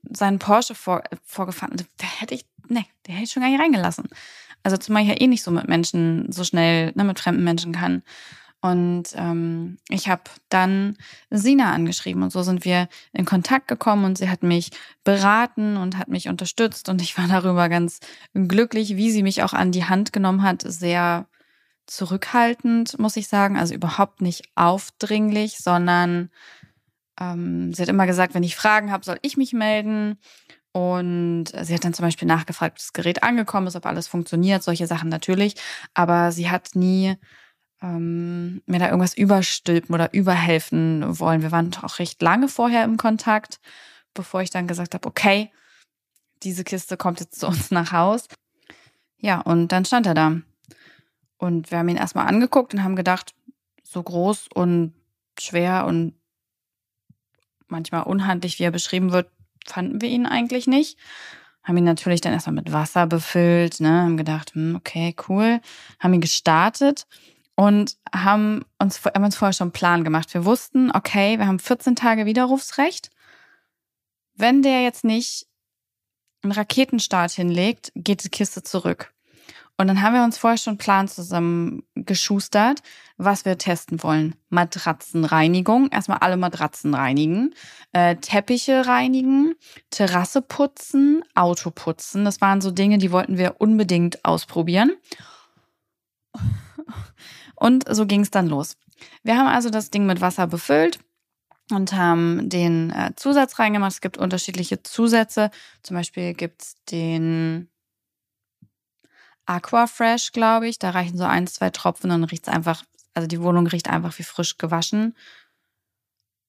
seinen 0.03 0.39
Porsche 0.39 0.75
vor, 0.75 1.03
vorgefahren. 1.23 1.75
Da 1.97 2.05
hätte 2.05 2.33
ich, 2.33 2.45
nee, 2.67 2.85
der 3.05 3.15
hätte 3.15 3.25
ich 3.25 3.31
schon 3.31 3.43
gar 3.43 3.49
nicht 3.49 3.61
reingelassen. 3.61 4.07
Also 4.63 4.77
zumal 4.77 5.03
ich 5.03 5.09
ja 5.09 5.19
eh 5.19 5.27
nicht 5.27 5.43
so 5.43 5.51
mit 5.51 5.67
Menschen 5.67 6.31
so 6.31 6.43
schnell, 6.43 6.91
ne, 6.95 7.03
mit 7.03 7.19
fremden 7.19 7.43
Menschen 7.43 7.73
kann. 7.73 8.03
Und 8.61 9.13
ähm, 9.15 9.77
ich 9.88 10.09
habe 10.09 10.23
dann 10.49 10.97
Sina 11.29 11.71
angeschrieben 11.71 12.23
und 12.23 12.31
so 12.31 12.43
sind 12.43 12.65
wir 12.65 12.89
in 13.13 13.23
Kontakt 13.23 13.69
gekommen 13.69 14.03
und 14.03 14.17
sie 14.17 14.29
hat 14.29 14.43
mich 14.43 14.71
beraten 15.05 15.77
und 15.77 15.97
hat 15.97 16.09
mich 16.09 16.27
unterstützt 16.27 16.89
und 16.89 17.01
ich 17.01 17.17
war 17.17 17.27
darüber 17.29 17.69
ganz 17.69 18.01
glücklich, 18.33 18.97
wie 18.97 19.11
sie 19.11 19.23
mich 19.23 19.43
auch 19.43 19.53
an 19.53 19.71
die 19.71 19.85
Hand 19.85 20.11
genommen 20.11 20.43
hat. 20.43 20.63
Sehr 20.65 21.28
zurückhaltend, 21.89 22.98
muss 23.00 23.17
ich 23.17 23.27
sagen. 23.27 23.58
Also 23.58 23.74
überhaupt 23.74 24.22
nicht 24.22 24.50
aufdringlich, 24.55 25.58
sondern 25.60 26.29
ähm, 27.19 27.74
sie 27.74 27.81
hat 27.81 27.89
immer 27.89 28.08
gesagt, 28.08 28.34
wenn 28.34 28.43
ich 28.43 28.55
Fragen 28.55 28.91
habe, 28.91 29.05
soll 29.05 29.19
ich 29.22 29.38
mich 29.38 29.53
melden. 29.53 30.17
Und 30.72 31.46
sie 31.62 31.74
hat 31.74 31.84
dann 31.84 31.93
zum 31.93 32.05
Beispiel 32.05 32.27
nachgefragt, 32.27 32.74
ob 32.74 32.77
das 32.77 32.93
Gerät 32.93 33.24
angekommen 33.24 33.67
ist, 33.67 33.75
ob 33.75 33.86
alles 33.86 34.08
funktioniert, 34.08 34.63
solche 34.63 34.88
Sachen 34.88 35.10
natürlich. 35.10 35.55
Aber 35.93 36.31
sie 36.31 36.50
hat 36.50 36.75
nie 36.75 37.15
ähm, 37.81 38.62
mir 38.65 38.79
da 38.79 38.86
irgendwas 38.88 39.17
überstülpen 39.17 39.96
oder 39.96 40.13
überhelfen 40.13 41.19
wollen. 41.19 41.41
Wir 41.41 41.51
waren 41.51 41.72
auch 41.81 42.00
recht 42.00 42.22
lange 42.22 42.48
vorher 42.48 42.84
im 42.84 42.98
Kontakt, 42.98 43.60
bevor 44.13 44.41
ich 44.41 44.51
dann 44.51 44.67
gesagt 44.67 44.93
habe, 44.93 45.08
okay, 45.08 45.51
diese 46.43 46.63
Kiste 46.63 46.98
kommt 46.98 47.19
jetzt 47.19 47.39
zu 47.39 47.48
uns 47.48 47.72
nach 47.72 47.91
Haus. 47.91 48.27
Ja, 49.17 49.41
und 49.41 49.69
dann 49.69 49.86
stand 49.86 50.05
er 50.05 50.13
da. 50.13 50.41
Und 51.39 51.72
wir 51.72 51.79
haben 51.79 51.89
ihn 51.89 51.96
erstmal 51.96 52.27
angeguckt 52.27 52.74
und 52.74 52.84
haben 52.84 52.98
gedacht, 52.98 53.34
so 53.81 54.03
groß 54.03 54.50
und 54.53 54.93
schwer 55.39 55.86
und 55.88 56.13
manchmal 57.67 58.03
unhandlich, 58.03 58.60
wie 58.60 58.63
er 58.63 58.72
beschrieben 58.72 59.12
wird, 59.12 59.31
fanden 59.65 60.01
wir 60.01 60.10
ihn 60.10 60.25
eigentlich 60.25 60.67
nicht. 60.67 61.00
Haben 61.63 61.77
ihn 61.77 61.86
natürlich 61.86 62.22
dann 62.22 62.34
erstmal 62.34 62.55
mit 62.55 62.72
Wasser 62.74 63.08
befüllt, 63.08 63.79
ne, 63.79 64.01
haben 64.01 64.17
gedacht, 64.17 64.53
hm, 64.53 64.75
okay, 64.75 65.15
cool, 65.27 65.62
haben 66.00 66.13
ihn 66.13 66.22
gestartet 66.22 67.08
und 67.55 67.98
haben 68.13 68.65
uns, 68.77 69.03
haben 69.03 69.24
uns 69.24 69.36
vorher 69.36 69.53
schon 69.53 69.67
einen 69.67 69.74
Plan 69.74 70.03
gemacht. 70.03 70.34
Wir 70.34 70.46
wussten, 70.46 70.91
okay, 70.91 71.38
wir 71.38 71.48
haben 71.48 71.60
14 71.60 71.96
Tage 71.96 72.25
Widerrufsrecht. 72.25 73.12
Wenn 74.36 74.62
der 74.62 74.84
jetzt 74.84 75.03
nicht 75.03 75.48
einen 76.41 76.51
Raketenstart 76.51 77.31
hinlegt, 77.31 77.91
geht 77.96 78.24
die 78.24 78.29
Kiste 78.29 78.63
zurück. 78.63 79.13
Und 79.79 79.88
dann 79.88 80.01
haben 80.01 80.13
wir 80.13 80.25
uns 80.25 80.38
vorher 80.38 80.57
schon 80.57 80.71
einen 80.71 80.77
Plan 80.77 81.07
zusammen 81.07 81.83
geschustert, 81.95 82.81
was 83.15 83.45
wir 83.45 83.57
testen 83.57 84.03
wollen. 84.03 84.36
Matratzenreinigung, 84.50 85.88
erstmal 85.88 86.17
alle 86.17 86.36
Matratzen 86.36 86.93
reinigen, 86.93 87.55
äh, 87.93 88.17
Teppiche 88.17 88.86
reinigen, 88.86 89.55
Terrasse 89.89 90.41
putzen, 90.41 91.24
Auto 91.33 91.71
putzen. 91.71 92.25
Das 92.25 92.41
waren 92.41 92.59
so 92.59 92.71
Dinge, 92.71 92.98
die 92.98 93.13
wollten 93.13 93.38
wir 93.38 93.55
unbedingt 93.59 94.25
ausprobieren. 94.25 94.91
Und 97.55 97.86
so 97.89 98.05
ging 98.05 98.19
es 98.19 98.31
dann 98.31 98.48
los. 98.48 98.75
Wir 99.24 99.38
haben 99.38 99.48
also 99.48 99.69
das 99.69 99.91
Ding 99.91 100.05
mit 100.05 100.19
Wasser 100.19 100.48
befüllt 100.48 101.00
und 101.71 101.93
haben 101.93 102.50
den 102.50 102.91
äh, 102.91 103.12
Zusatz 103.15 103.59
reingemacht. 103.59 103.93
Es 103.93 104.01
gibt 104.01 104.17
unterschiedliche 104.17 104.83
Zusätze. 104.83 105.51
Zum 105.83 105.95
Beispiel 105.95 106.33
gibt 106.33 106.63
es 106.63 106.75
den 106.91 107.69
Aquafresh, 109.49 110.31
glaube 110.31 110.67
ich. 110.67 110.79
Da 110.79 110.91
reichen 110.91 111.17
so 111.17 111.23
ein, 111.23 111.47
zwei 111.47 111.69
Tropfen 111.71 112.11
und 112.11 112.23
riecht 112.25 112.47
es 112.47 112.53
einfach, 112.53 112.83
also 113.13 113.27
die 113.27 113.41
Wohnung 113.41 113.67
riecht 113.67 113.89
einfach 113.89 114.17
wie 114.19 114.23
frisch 114.23 114.57
gewaschen. 114.57 115.15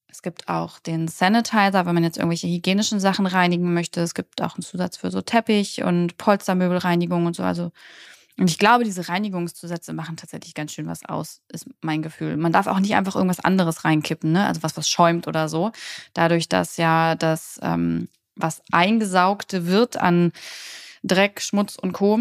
Es 0.08 0.22
gibt 0.22 0.48
auch 0.48 0.80
den 0.80 1.08
Sanitizer, 1.08 1.86
wenn 1.86 1.94
man 1.94 2.04
jetzt 2.04 2.18
irgendwelche 2.18 2.48
hygienischen 2.48 3.00
Sachen 3.00 3.26
reinigen 3.26 3.72
möchte. 3.72 4.00
Es 4.00 4.14
gibt 4.14 4.42
auch 4.42 4.56
einen 4.56 4.62
Zusatz 4.62 4.96
für 4.96 5.10
so 5.10 5.22
Teppich 5.22 5.82
und 5.82 6.18
Polstermöbelreinigung 6.18 7.26
und 7.26 7.36
so. 7.36 7.42
Also, 7.42 7.70
und 8.36 8.50
ich 8.50 8.58
glaube, 8.58 8.84
diese 8.84 9.08
Reinigungszusätze 9.08 9.92
machen 9.92 10.16
tatsächlich 10.16 10.54
ganz 10.54 10.72
schön 10.72 10.86
was 10.86 11.04
aus, 11.04 11.42
ist 11.48 11.66
mein 11.80 12.02
Gefühl. 12.02 12.36
Man 12.36 12.52
darf 12.52 12.66
auch 12.66 12.80
nicht 12.80 12.96
einfach 12.96 13.14
irgendwas 13.14 13.40
anderes 13.40 13.84
reinkippen, 13.84 14.32
ne? 14.32 14.46
Also 14.46 14.62
was, 14.62 14.76
was 14.76 14.88
schäumt 14.88 15.28
oder 15.28 15.48
so. 15.48 15.72
Dadurch, 16.12 16.48
dass 16.48 16.76
ja 16.76 17.14
das, 17.14 17.60
ähm, 17.62 18.08
was 18.34 18.62
eingesaugte 18.72 19.66
wird 19.66 19.96
an 19.96 20.32
Dreck, 21.02 21.40
Schmutz 21.40 21.76
und 21.76 21.92
Co 21.92 22.20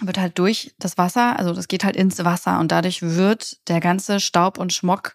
wird 0.00 0.18
halt 0.18 0.38
durch 0.38 0.74
das 0.78 0.98
Wasser, 0.98 1.38
also 1.38 1.52
das 1.52 1.68
geht 1.68 1.84
halt 1.84 1.96
ins 1.96 2.24
Wasser 2.24 2.58
und 2.60 2.72
dadurch 2.72 3.02
wird 3.02 3.68
der 3.68 3.80
ganze 3.80 4.20
Staub 4.20 4.58
und 4.58 4.72
Schmock 4.72 5.14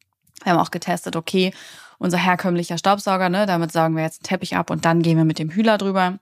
Wir 0.45 0.53
haben 0.53 0.61
auch 0.61 0.71
getestet, 0.71 1.17
okay, 1.17 1.53
unser 1.99 2.19
herkömmlicher 2.19 2.79
Staubsauger, 2.79 3.29
ne? 3.29 3.47
Damit 3.47 3.73
saugen 3.73 3.97
wir 3.97 4.05
jetzt 4.05 4.21
den 4.21 4.29
Teppich 4.29 4.55
ab 4.55 4.71
und 4.71 4.85
dann 4.85 5.03
gehen 5.03 5.17
wir 5.17 5.25
mit 5.25 5.41
dem 5.41 5.50
Hühler 5.50 5.79
drüber. 5.79 6.21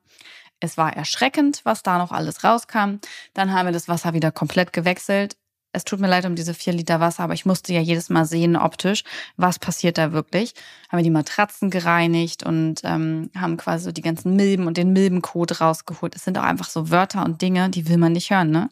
Es 0.59 0.79
war 0.79 0.97
erschreckend, 0.97 1.61
was 1.65 1.83
da 1.83 1.99
noch 1.99 2.13
alles 2.13 2.45
rauskam. 2.45 2.95
Dann 3.35 3.53
haben 3.53 3.67
wir 3.67 3.73
das 3.73 3.89
Wasser 3.89 4.15
wieder 4.15 4.33
komplett 4.33 4.73
gewechselt. 4.73 5.37
Es 5.75 5.85
tut 5.85 5.99
mir 5.99 6.07
leid 6.07 6.25
um 6.25 6.37
diese 6.37 6.55
vier 6.55 6.73
Liter 6.73 7.01
Wasser, 7.01 7.25
aber 7.25 7.35
ich 7.35 7.47
musste 7.47 7.73
ja 7.73 7.81
jedes 7.81 8.09
Mal 8.09 8.25
sehen 8.27 8.57
optisch, 8.57 9.03
was 9.37 9.59
passiert 9.59 9.99
da 9.99 10.13
wirklich. 10.13 10.55
Haben 10.89 10.99
wir 10.99 11.03
die 11.03 11.11
Matratzen 11.11 11.69
gereinigt 11.69 12.45
und 12.45 12.83
ähm, 12.85 13.31
haben 13.37 13.57
quasi 13.57 13.87
so 13.87 13.93
die 13.93 14.01
ganzen 14.01 14.37
Milben 14.37 14.69
und 14.69 14.77
den 14.77 14.93
Milbenkot 14.93 15.61
rausgeholt. 15.61 16.15
Es 16.15 16.23
sind 16.23 16.39
auch 16.39 16.45
einfach 16.45 16.69
so 16.69 16.91
Wörter 16.91 17.25
und 17.25 17.43
Dinge, 17.43 17.71
die 17.71 17.89
will 17.89 17.99
man 17.99 18.13
nicht 18.13 18.31
hören, 18.31 18.51
ne? 18.51 18.71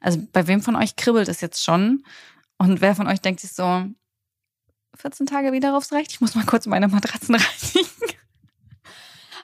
Also 0.00 0.20
bei 0.32 0.46
wem 0.46 0.62
von 0.62 0.74
euch 0.74 0.96
kribbelt 0.96 1.28
es 1.28 1.42
jetzt 1.42 1.62
schon? 1.62 2.04
Und 2.56 2.80
wer 2.80 2.94
von 2.94 3.08
euch 3.08 3.20
denkt 3.20 3.40
sich 3.40 3.52
so, 3.52 3.84
14 4.96 5.26
Tage 5.26 5.52
wieder 5.52 5.76
aufs 5.76 5.92
Recht, 5.92 6.12
ich 6.12 6.20
muss 6.20 6.34
mal 6.34 6.46
kurz 6.46 6.66
meine 6.66 6.88
Matratzen 6.88 7.34
reinigen. 7.36 7.90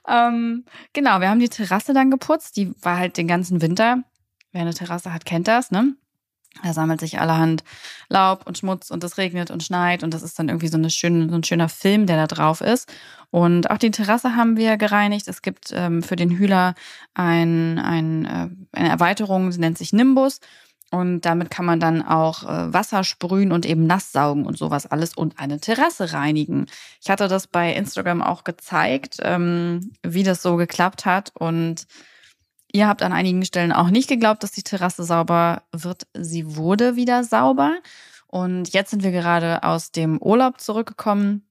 ähm, 0.08 0.64
genau, 0.94 1.20
wir 1.20 1.28
haben 1.28 1.40
die 1.40 1.50
Terrasse 1.50 1.92
dann 1.92 2.10
geputzt. 2.10 2.56
Die 2.56 2.72
war 2.82 2.96
halt 2.96 3.18
den 3.18 3.28
ganzen 3.28 3.60
Winter. 3.60 4.02
Wer 4.52 4.62
eine 4.62 4.72
Terrasse 4.72 5.12
hat, 5.12 5.26
kennt 5.26 5.48
das, 5.48 5.70
ne? 5.70 5.96
Da 6.62 6.72
sammelt 6.72 7.00
sich 7.00 7.20
allerhand 7.20 7.64
Laub 8.08 8.46
und 8.46 8.58
Schmutz 8.58 8.90
und 8.90 9.02
es 9.04 9.18
regnet 9.18 9.50
und 9.50 9.62
schneit 9.62 10.02
und 10.02 10.14
das 10.14 10.22
ist 10.22 10.38
dann 10.38 10.48
irgendwie 10.48 10.68
so, 10.68 10.78
eine 10.78 10.90
schöne, 10.90 11.28
so 11.28 11.34
ein 11.34 11.44
schöner 11.44 11.68
Film, 11.68 12.06
der 12.06 12.16
da 12.16 12.26
drauf 12.26 12.60
ist. 12.60 12.92
Und 13.30 13.70
auch 13.70 13.78
die 13.78 13.90
Terrasse 13.90 14.36
haben 14.36 14.56
wir 14.56 14.76
gereinigt. 14.76 15.26
Es 15.26 15.42
gibt 15.42 15.72
ähm, 15.74 16.02
für 16.02 16.16
den 16.16 16.30
Hühler 16.30 16.74
ein, 17.14 17.78
ein, 17.80 18.24
äh, 18.24 18.78
eine 18.78 18.88
Erweiterung, 18.88 19.50
die 19.50 19.58
nennt 19.58 19.76
sich 19.76 19.92
Nimbus. 19.92 20.40
Und 20.92 21.22
damit 21.22 21.50
kann 21.50 21.64
man 21.64 21.80
dann 21.80 22.02
auch 22.02 22.44
äh, 22.44 22.72
Wasser 22.72 23.02
sprühen 23.02 23.50
und 23.50 23.66
eben 23.66 23.88
nass 23.88 24.12
saugen 24.12 24.46
und 24.46 24.56
sowas 24.56 24.86
alles 24.86 25.14
und 25.14 25.40
eine 25.40 25.58
Terrasse 25.58 26.12
reinigen. 26.12 26.66
Ich 27.02 27.10
hatte 27.10 27.26
das 27.26 27.48
bei 27.48 27.74
Instagram 27.74 28.22
auch 28.22 28.44
gezeigt, 28.44 29.16
ähm, 29.22 29.90
wie 30.04 30.22
das 30.22 30.40
so 30.40 30.54
geklappt 30.54 31.04
hat. 31.04 31.32
Und 31.34 31.88
Ihr 32.74 32.88
habt 32.88 33.02
an 33.02 33.12
einigen 33.12 33.44
Stellen 33.44 33.70
auch 33.70 33.88
nicht 33.88 34.08
geglaubt, 34.08 34.42
dass 34.42 34.50
die 34.50 34.64
Terrasse 34.64 35.04
sauber 35.04 35.62
wird. 35.70 36.08
Sie 36.12 36.56
wurde 36.56 36.96
wieder 36.96 37.22
sauber. 37.22 37.76
Und 38.26 38.72
jetzt 38.72 38.90
sind 38.90 39.04
wir 39.04 39.12
gerade 39.12 39.62
aus 39.62 39.92
dem 39.92 40.20
Urlaub 40.20 40.60
zurückgekommen. 40.60 41.46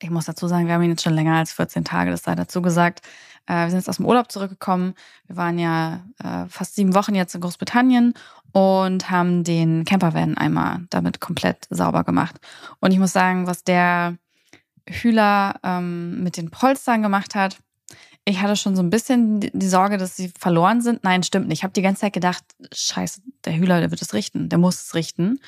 Ich 0.00 0.10
muss 0.10 0.26
dazu 0.26 0.46
sagen, 0.46 0.68
wir 0.68 0.74
haben 0.74 0.82
ihn 0.82 0.90
jetzt 0.90 1.02
schon 1.02 1.14
länger 1.14 1.34
als 1.34 1.52
14 1.52 1.84
Tage, 1.84 2.12
das 2.12 2.22
sei 2.22 2.36
dazu 2.36 2.62
gesagt. 2.62 3.00
Äh, 3.46 3.64
wir 3.64 3.70
sind 3.70 3.80
jetzt 3.80 3.88
aus 3.88 3.96
dem 3.96 4.06
Urlaub 4.06 4.30
zurückgekommen. 4.30 4.94
Wir 5.26 5.36
waren 5.36 5.58
ja 5.58 6.04
äh, 6.22 6.46
fast 6.48 6.76
sieben 6.76 6.94
Wochen 6.94 7.16
jetzt 7.16 7.34
in 7.34 7.40
Großbritannien 7.40 8.14
und 8.52 9.10
haben 9.10 9.42
den 9.42 9.84
Campervan 9.84 10.38
einmal 10.38 10.86
damit 10.90 11.18
komplett 11.18 11.66
sauber 11.70 12.04
gemacht. 12.04 12.36
Und 12.78 12.92
ich 12.92 13.00
muss 13.00 13.12
sagen, 13.12 13.48
was 13.48 13.64
der 13.64 14.16
Hühler 14.88 15.58
ähm, 15.64 16.22
mit 16.22 16.36
den 16.36 16.52
Polstern 16.52 17.02
gemacht 17.02 17.34
hat, 17.34 17.58
ich 18.26 18.40
hatte 18.40 18.56
schon 18.56 18.74
so 18.74 18.82
ein 18.82 18.90
bisschen 18.90 19.40
die 19.40 19.68
Sorge, 19.68 19.98
dass 19.98 20.16
sie 20.16 20.32
verloren 20.38 20.80
sind. 20.80 21.04
Nein, 21.04 21.22
stimmt 21.22 21.48
nicht. 21.48 21.58
Ich 21.58 21.62
habe 21.62 21.74
die 21.74 21.82
ganze 21.82 22.02
Zeit 22.02 22.14
gedacht, 22.14 22.42
scheiße, 22.72 23.20
der 23.44 23.54
Hühler, 23.54 23.80
der 23.80 23.90
wird 23.90 24.00
es 24.00 24.14
richten. 24.14 24.48
Der 24.48 24.58
muss 24.58 24.82
es 24.82 24.94
richten. 24.94 25.40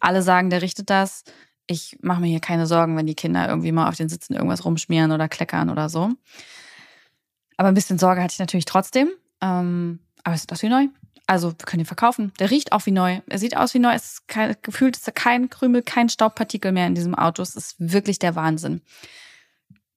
Alle 0.00 0.20
sagen, 0.22 0.50
der 0.50 0.60
richtet 0.60 0.90
das. 0.90 1.22
Ich 1.66 1.96
mache 2.02 2.20
mir 2.20 2.26
hier 2.26 2.40
keine 2.40 2.66
Sorgen, 2.66 2.96
wenn 2.96 3.06
die 3.06 3.14
Kinder 3.14 3.48
irgendwie 3.48 3.72
mal 3.72 3.88
auf 3.88 3.96
den 3.96 4.08
Sitzen 4.08 4.34
irgendwas 4.34 4.64
rumschmieren 4.64 5.12
oder 5.12 5.28
kleckern 5.28 5.70
oder 5.70 5.88
so. 5.88 6.10
Aber 7.56 7.68
ein 7.68 7.74
bisschen 7.74 7.98
Sorge 7.98 8.20
hatte 8.20 8.32
ich 8.32 8.40
natürlich 8.40 8.64
trotzdem. 8.64 9.10
Ähm, 9.40 10.00
aber 10.24 10.34
es 10.34 10.42
ist 10.42 10.50
das 10.50 10.62
wie 10.62 10.68
neu. 10.68 10.88
Also 11.26 11.50
wir 11.50 11.66
können 11.66 11.82
ihn 11.82 11.86
verkaufen. 11.86 12.32
Der 12.40 12.50
riecht 12.50 12.72
auch 12.72 12.84
wie 12.84 12.90
neu. 12.90 13.20
Er 13.28 13.38
sieht 13.38 13.56
aus 13.56 13.74
wie 13.74 13.78
neu. 13.78 13.94
Es 13.94 14.14
ist 14.14 14.28
kein, 14.28 14.56
gefühlt 14.60 14.96
ist 14.96 15.14
kein 15.14 15.50
Krümel, 15.50 15.82
kein 15.82 16.08
Staubpartikel 16.08 16.72
mehr 16.72 16.88
in 16.88 16.96
diesem 16.96 17.14
Auto. 17.14 17.42
Es 17.42 17.54
ist 17.54 17.76
wirklich 17.78 18.18
der 18.18 18.34
Wahnsinn 18.34 18.82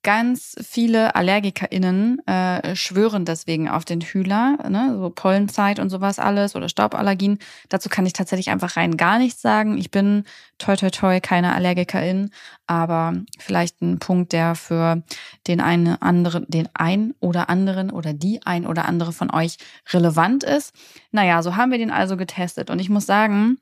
ganz 0.04 0.56
viele 0.62 1.16
AllergikerInnen 1.16 2.26
äh, 2.28 2.76
schwören 2.76 3.26
deswegen 3.26 3.68
auf 3.68 3.84
den 3.84 4.02
Hühler, 4.02 4.58
ne? 4.70 4.96
so 4.98 5.10
Pollenzeit 5.10 5.80
und 5.80 5.90
sowas 5.90 6.20
alles 6.20 6.56
oder 6.56 6.70
Stauballergien. 6.70 7.40
Dazu 7.70 7.90
kann 7.90 8.06
ich 8.06 8.14
tatsächlich 8.14 8.50
einfach 8.50 8.78
rein 8.78 8.96
gar 8.96 9.18
nichts 9.18 9.42
sagen. 9.42 9.78
Ich 9.78 9.92
bin 9.92 10.24
toi 10.58 10.76
toi 10.76 10.90
toi 10.90 11.20
keine 11.20 11.54
Allergikerin, 11.54 12.30
aber 12.68 13.16
vielleicht 13.38 13.82
ein 13.82 14.00
Punkt, 14.00 14.34
der 14.34 14.56
für 14.56 15.04
den 15.48 15.60
einen 15.60 16.02
anderen, 16.02 16.46
den 16.48 16.70
ein 16.74 17.14
oder 17.20 17.50
anderen 17.50 17.92
oder 17.92 18.14
die 18.14 18.42
ein 18.46 18.66
oder 18.66 18.86
andere 18.86 19.12
von 19.12 19.30
euch 19.32 19.58
relevant 19.92 20.44
ist. 20.44 20.74
Naja, 21.12 21.42
so 21.44 21.56
haben 21.56 21.72
wir 21.72 21.80
den 21.80 21.92
also 21.92 22.18
getestet 22.18 22.70
und 22.70 22.80
ich 22.80 22.90
muss 22.90 23.06
sagen, 23.06 23.58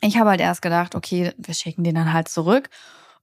ich 0.00 0.18
habe 0.18 0.30
halt 0.30 0.40
erst 0.40 0.62
gedacht, 0.62 0.94
okay, 0.94 1.32
wir 1.36 1.54
schicken 1.54 1.84
den 1.84 1.94
dann 1.94 2.12
halt 2.12 2.28
zurück 2.28 2.70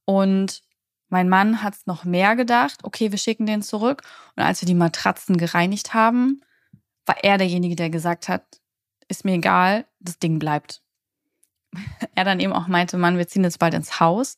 und 0.06 0.62
mein 1.10 1.30
Mann 1.30 1.62
hat 1.62 1.76
es 1.76 1.86
noch 1.86 2.04
mehr 2.04 2.36
gedacht, 2.36 2.80
okay, 2.84 3.12
wir 3.12 3.18
schicken 3.18 3.46
den 3.46 3.62
zurück. 3.62 4.02
Und 4.36 4.44
als 4.44 4.62
wir 4.62 4.66
die 4.66 4.74
Matratzen 4.74 5.38
gereinigt 5.38 5.94
haben, 5.94 6.42
war 7.06 7.24
er 7.24 7.38
derjenige, 7.38 7.76
der 7.76 7.90
gesagt 7.90 8.28
hat, 8.28 8.44
ist 9.08 9.26
mir 9.26 9.34
egal, 9.34 9.86
das 10.00 10.18
Ding 10.18 10.40
bleibt. 10.40 10.82
er 12.16 12.24
dann 12.24 12.40
eben 12.40 12.54
auch 12.54 12.68
meinte, 12.68 12.98
Mann, 12.98 13.18
wir 13.18 13.28
ziehen 13.28 13.44
jetzt 13.44 13.60
bald 13.60 13.74
ins 13.74 14.00
Haus. 14.00 14.38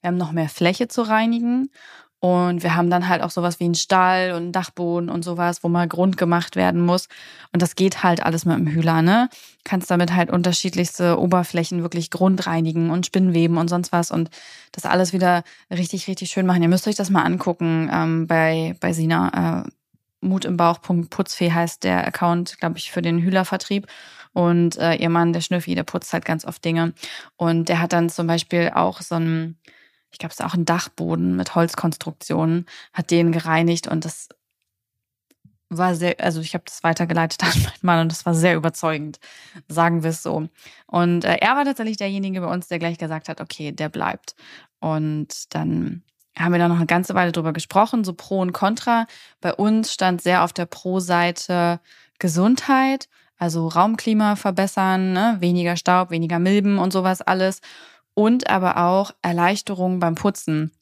Wir 0.00 0.08
haben 0.08 0.16
noch 0.16 0.32
mehr 0.32 0.48
Fläche 0.48 0.88
zu 0.88 1.02
reinigen. 1.02 1.70
Und 2.20 2.62
wir 2.62 2.76
haben 2.76 2.90
dann 2.90 3.08
halt 3.08 3.22
auch 3.22 3.30
sowas 3.30 3.60
wie 3.60 3.64
einen 3.64 3.74
Stall 3.74 4.32
und 4.32 4.42
einen 4.42 4.52
Dachboden 4.52 5.08
und 5.08 5.24
sowas, 5.24 5.64
wo 5.64 5.68
mal 5.68 5.88
Grund 5.88 6.18
gemacht 6.18 6.54
werden 6.54 6.82
muss. 6.82 7.08
Und 7.52 7.62
das 7.62 7.76
geht 7.76 8.02
halt 8.02 8.22
alles 8.22 8.44
mit 8.44 8.58
dem 8.58 8.66
Hühler, 8.66 9.00
ne? 9.00 9.30
Kannst 9.64 9.90
damit 9.90 10.14
halt 10.14 10.30
unterschiedlichste 10.30 11.18
Oberflächen 11.18 11.82
wirklich 11.82 12.10
grundreinigen 12.10 12.90
und 12.90 13.06
Spinnweben 13.06 13.56
und 13.56 13.68
sonst 13.68 13.90
was 13.90 14.10
und 14.10 14.28
das 14.72 14.84
alles 14.84 15.14
wieder 15.14 15.44
richtig, 15.70 16.08
richtig 16.08 16.30
schön 16.30 16.44
machen. 16.44 16.62
Ihr 16.62 16.68
müsst 16.68 16.86
euch 16.86 16.94
das 16.94 17.08
mal 17.08 17.22
angucken 17.22 17.90
ähm, 17.92 18.26
bei, 18.26 18.76
bei 18.80 18.92
Sina. 18.92 19.64
Äh, 19.64 19.70
Mut 20.20 20.44
im 20.44 20.56
Bauch. 20.56 20.80
Putzfee 20.82 21.52
heißt 21.52 21.84
der 21.84 22.06
Account, 22.06 22.58
glaube 22.58 22.78
ich, 22.78 22.92
für 22.92 23.02
den 23.02 23.18
Hühlervertrieb. 23.18 23.86
Und 24.32 24.76
äh, 24.76 24.94
ihr 24.94 25.08
Mann, 25.08 25.32
der 25.32 25.40
Schnüffi, 25.40 25.74
der 25.74 25.82
putzt 25.82 26.12
halt 26.12 26.24
ganz 26.24 26.44
oft 26.44 26.64
Dinge. 26.64 26.92
Und 27.36 27.68
der 27.68 27.80
hat 27.80 27.92
dann 27.92 28.10
zum 28.10 28.26
Beispiel 28.26 28.70
auch 28.74 29.00
so 29.00 29.16
ein 29.16 29.58
ich 30.10 30.18
glaube, 30.18 30.32
es 30.32 30.40
ist 30.40 30.46
auch 30.46 30.54
ein 30.54 30.64
Dachboden 30.64 31.36
mit 31.36 31.54
Holzkonstruktionen, 31.54 32.66
hat 32.92 33.10
den 33.10 33.32
gereinigt 33.32 33.88
und 33.88 34.04
das 34.04 34.28
war 35.70 35.94
sehr, 35.94 36.16
also 36.18 36.40
ich 36.40 36.54
habe 36.54 36.64
das 36.66 36.82
weitergeleitet 36.82 37.42
an 37.44 37.62
meinen 37.62 37.78
Mann 37.82 38.00
und 38.00 38.12
das 38.12 38.26
war 38.26 38.34
sehr 38.34 38.56
überzeugend, 38.56 39.18
sagen 39.68 40.02
wir 40.02 40.10
es 40.10 40.22
so. 40.22 40.48
Und 40.86 41.24
äh, 41.24 41.36
er 41.40 41.56
war 41.56 41.64
tatsächlich 41.64 41.96
derjenige 41.96 42.40
bei 42.40 42.48
uns, 42.48 42.68
der 42.68 42.78
gleich 42.78 42.98
gesagt 42.98 43.28
hat, 43.28 43.40
okay, 43.40 43.72
der 43.72 43.88
bleibt. 43.88 44.34
Und 44.80 45.54
dann 45.54 46.02
haben 46.36 46.52
wir 46.52 46.58
da 46.58 46.68
noch 46.68 46.76
eine 46.76 46.86
ganze 46.86 47.14
Weile 47.14 47.32
drüber 47.32 47.52
gesprochen, 47.52 48.04
so 48.04 48.14
Pro 48.14 48.40
und 48.40 48.52
Contra. 48.52 49.06
Bei 49.40 49.54
uns 49.54 49.92
stand 49.92 50.22
sehr 50.22 50.44
auf 50.44 50.52
der 50.52 50.66
Pro-Seite 50.66 51.80
Gesundheit, 52.18 53.08
also 53.38 53.68
Raumklima 53.68 54.36
verbessern, 54.36 55.12
ne? 55.12 55.36
weniger 55.40 55.76
Staub, 55.76 56.10
weniger 56.10 56.38
Milben 56.38 56.78
und 56.78 56.92
sowas 56.92 57.22
alles 57.22 57.60
und 58.14 58.48
aber 58.48 58.76
auch 58.76 59.12
Erleichterung 59.22 60.00
beim 60.00 60.14
Putzen. 60.14 60.72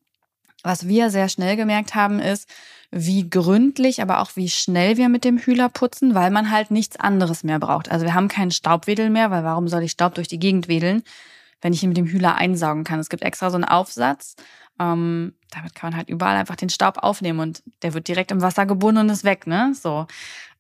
Was 0.63 0.89
wir 0.89 1.11
sehr 1.11 1.29
schnell 1.29 1.57
gemerkt 1.57 1.95
haben, 1.95 2.19
ist, 2.19 2.49
wie 2.91 3.29
gründlich, 3.29 4.03
aber 4.03 4.21
auch 4.21 4.31
wie 4.35 4.49
schnell 4.49 4.97
wir 4.97 5.09
mit 5.09 5.25
dem 5.25 5.39
Hühler 5.39 5.69
putzen, 5.69 6.15
weil 6.15 6.31
man 6.31 6.51
halt 6.51 6.71
nichts 6.71 6.99
anderes 6.99 7.45
mehr 7.45 7.59
braucht. 7.59 7.91
Also 7.91 8.07
wir 8.07 8.15
haben 8.15 8.29
keinen 8.29 8.51
Staubwedel 8.51 9.11
mehr, 9.11 9.31
weil 9.31 9.45
warum 9.45 9.69
soll 9.69 9.83
ich 9.83 9.93
Staub 9.93 10.15
durch 10.15 10.29
die 10.29 10.39
Gegend 10.39 10.69
wedeln, 10.69 11.03
wenn 11.61 11.73
ich 11.73 11.83
ihn 11.83 11.91
mit 11.91 11.99
dem 11.99 12.07
Hühler 12.07 12.37
einsaugen 12.37 12.85
kann? 12.85 12.99
Es 12.99 13.11
gibt 13.11 13.23
extra 13.23 13.51
so 13.51 13.57
einen 13.57 13.65
Aufsatz. 13.65 14.37
Ähm, 14.81 15.35
damit 15.51 15.75
kann 15.75 15.91
man 15.91 15.99
halt 15.99 16.09
überall 16.09 16.37
einfach 16.37 16.57
den 16.57 16.71
Staub 16.71 16.99
aufnehmen 16.99 17.41
und 17.41 17.63
der 17.83 17.95
wird 17.95 18.09
direkt 18.09 18.31
im 18.31 18.43
Wasser 18.43 18.65
gebunden 18.65 19.03
und 19.03 19.09
ist 19.11 19.25
weg, 19.25 19.47
ne? 19.47 19.73
So. 19.75 20.07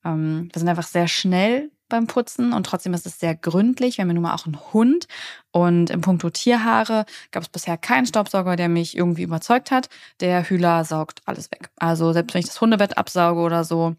Ähm, 0.04 0.48
wir 0.52 0.58
sind 0.58 0.68
einfach 0.68 0.86
sehr 0.86 1.08
schnell 1.08 1.70
beim 1.88 2.06
Putzen 2.06 2.52
und 2.52 2.64
trotzdem 2.64 2.94
ist 2.94 3.06
es 3.06 3.18
sehr 3.18 3.34
gründlich. 3.34 3.96
Wir 3.96 4.02
haben 4.02 4.10
ja 4.10 4.14
nun 4.14 4.22
mal 4.22 4.34
auch 4.34 4.46
einen 4.46 4.58
Hund 4.72 5.06
und 5.50 5.90
im 5.90 6.00
Puncto 6.00 6.30
Tierhaare 6.30 7.06
gab 7.30 7.42
es 7.42 7.48
bisher 7.48 7.76
keinen 7.76 8.06
Staubsauger, 8.06 8.56
der 8.56 8.68
mich 8.68 8.96
irgendwie 8.96 9.22
überzeugt 9.22 9.70
hat. 9.70 9.88
Der 10.20 10.48
Hühler 10.48 10.84
saugt 10.84 11.20
alles 11.26 11.50
weg. 11.50 11.70
Also 11.76 12.12
selbst 12.12 12.34
wenn 12.34 12.40
ich 12.40 12.46
das 12.46 12.60
Hundebett 12.60 12.98
absauge 12.98 13.40
oder 13.40 13.64
so, 13.64 13.96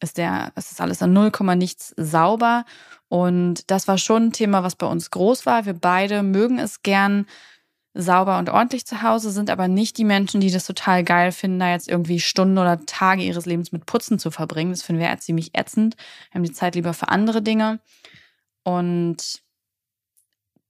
ist 0.00 0.18
der, 0.18 0.52
ist 0.56 0.80
alles 0.80 1.02
an 1.02 1.12
0, 1.12 1.32
nichts 1.56 1.94
sauber. 1.96 2.64
Und 3.08 3.70
das 3.70 3.88
war 3.88 3.98
schon 3.98 4.26
ein 4.26 4.32
Thema, 4.32 4.62
was 4.62 4.76
bei 4.76 4.86
uns 4.86 5.10
groß 5.10 5.46
war. 5.46 5.66
Wir 5.66 5.74
beide 5.74 6.22
mögen 6.22 6.58
es 6.58 6.82
gern, 6.82 7.26
sauber 7.98 8.38
und 8.38 8.48
ordentlich 8.48 8.86
zu 8.86 9.02
Hause, 9.02 9.30
sind 9.32 9.50
aber 9.50 9.66
nicht 9.66 9.98
die 9.98 10.04
Menschen, 10.04 10.40
die 10.40 10.50
das 10.50 10.64
total 10.64 11.02
geil 11.02 11.32
finden, 11.32 11.58
da 11.58 11.70
jetzt 11.70 11.88
irgendwie 11.88 12.20
Stunden 12.20 12.56
oder 12.56 12.84
Tage 12.86 13.22
ihres 13.22 13.44
Lebens 13.44 13.72
mit 13.72 13.86
Putzen 13.86 14.18
zu 14.20 14.30
verbringen. 14.30 14.70
Das 14.70 14.82
finden 14.82 15.02
wir 15.02 15.08
ja 15.08 15.18
ziemlich 15.18 15.58
ätzend. 15.58 15.96
Wir 16.30 16.38
haben 16.38 16.44
die 16.44 16.52
Zeit 16.52 16.76
lieber 16.76 16.94
für 16.94 17.08
andere 17.08 17.42
Dinge. 17.42 17.80
Und 18.62 19.42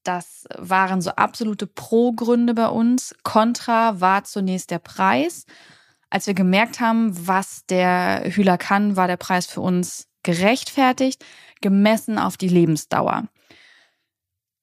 das 0.04 0.46
waren 0.56 1.02
so 1.02 1.10
absolute 1.10 1.66
Pro-Gründe 1.66 2.54
bei 2.54 2.68
uns. 2.68 3.14
Contra 3.24 4.00
war 4.00 4.24
zunächst 4.24 4.70
der 4.70 4.78
Preis. 4.78 5.44
Als 6.08 6.26
wir 6.26 6.34
gemerkt 6.34 6.80
haben, 6.80 7.26
was 7.26 7.66
der 7.66 8.22
Hühler 8.24 8.56
kann, 8.56 8.96
war 8.96 9.06
der 9.06 9.18
Preis 9.18 9.44
für 9.44 9.60
uns 9.60 10.08
gerechtfertigt, 10.22 11.22
gemessen 11.60 12.18
auf 12.18 12.38
die 12.38 12.48
Lebensdauer. 12.48 13.24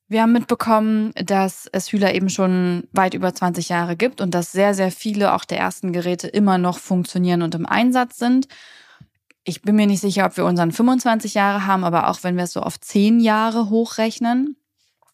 Wir 0.08 0.22
haben 0.22 0.34
mitbekommen, 0.34 1.14
dass 1.16 1.68
es 1.72 1.92
Hühler 1.92 2.14
eben 2.14 2.30
schon 2.30 2.88
weit 2.92 3.16
über 3.16 3.34
20 3.34 3.70
Jahre 3.70 3.96
gibt 3.96 4.22
und 4.22 4.36
dass 4.36 4.52
sehr, 4.52 4.76
sehr 4.76 4.92
viele 4.92 5.34
auch 5.34 5.46
der 5.46 5.58
ersten 5.58 5.94
Geräte 5.94 6.28
immer 6.28 6.60
noch 6.60 6.78
funktionieren 6.78 7.42
und 7.42 7.56
im 7.56 7.66
Einsatz 7.66 8.20
sind. 8.20 8.48
Ich 9.44 9.64
bin 9.64 9.76
mir 9.76 9.88
nicht 9.88 10.02
sicher, 10.02 10.26
ob 10.26 10.38
wir 10.38 10.46
unseren 10.46 10.72
25 10.72 11.34
Jahre 11.34 11.66
haben, 11.66 11.84
aber 11.84 12.08
auch 12.10 12.20
wenn 12.22 12.36
wir 12.36 12.44
es 12.44 12.54
so 12.54 12.62
auf 12.62 12.80
10 12.80 13.20
Jahre 13.20 13.70
hochrechnen, 13.72 14.58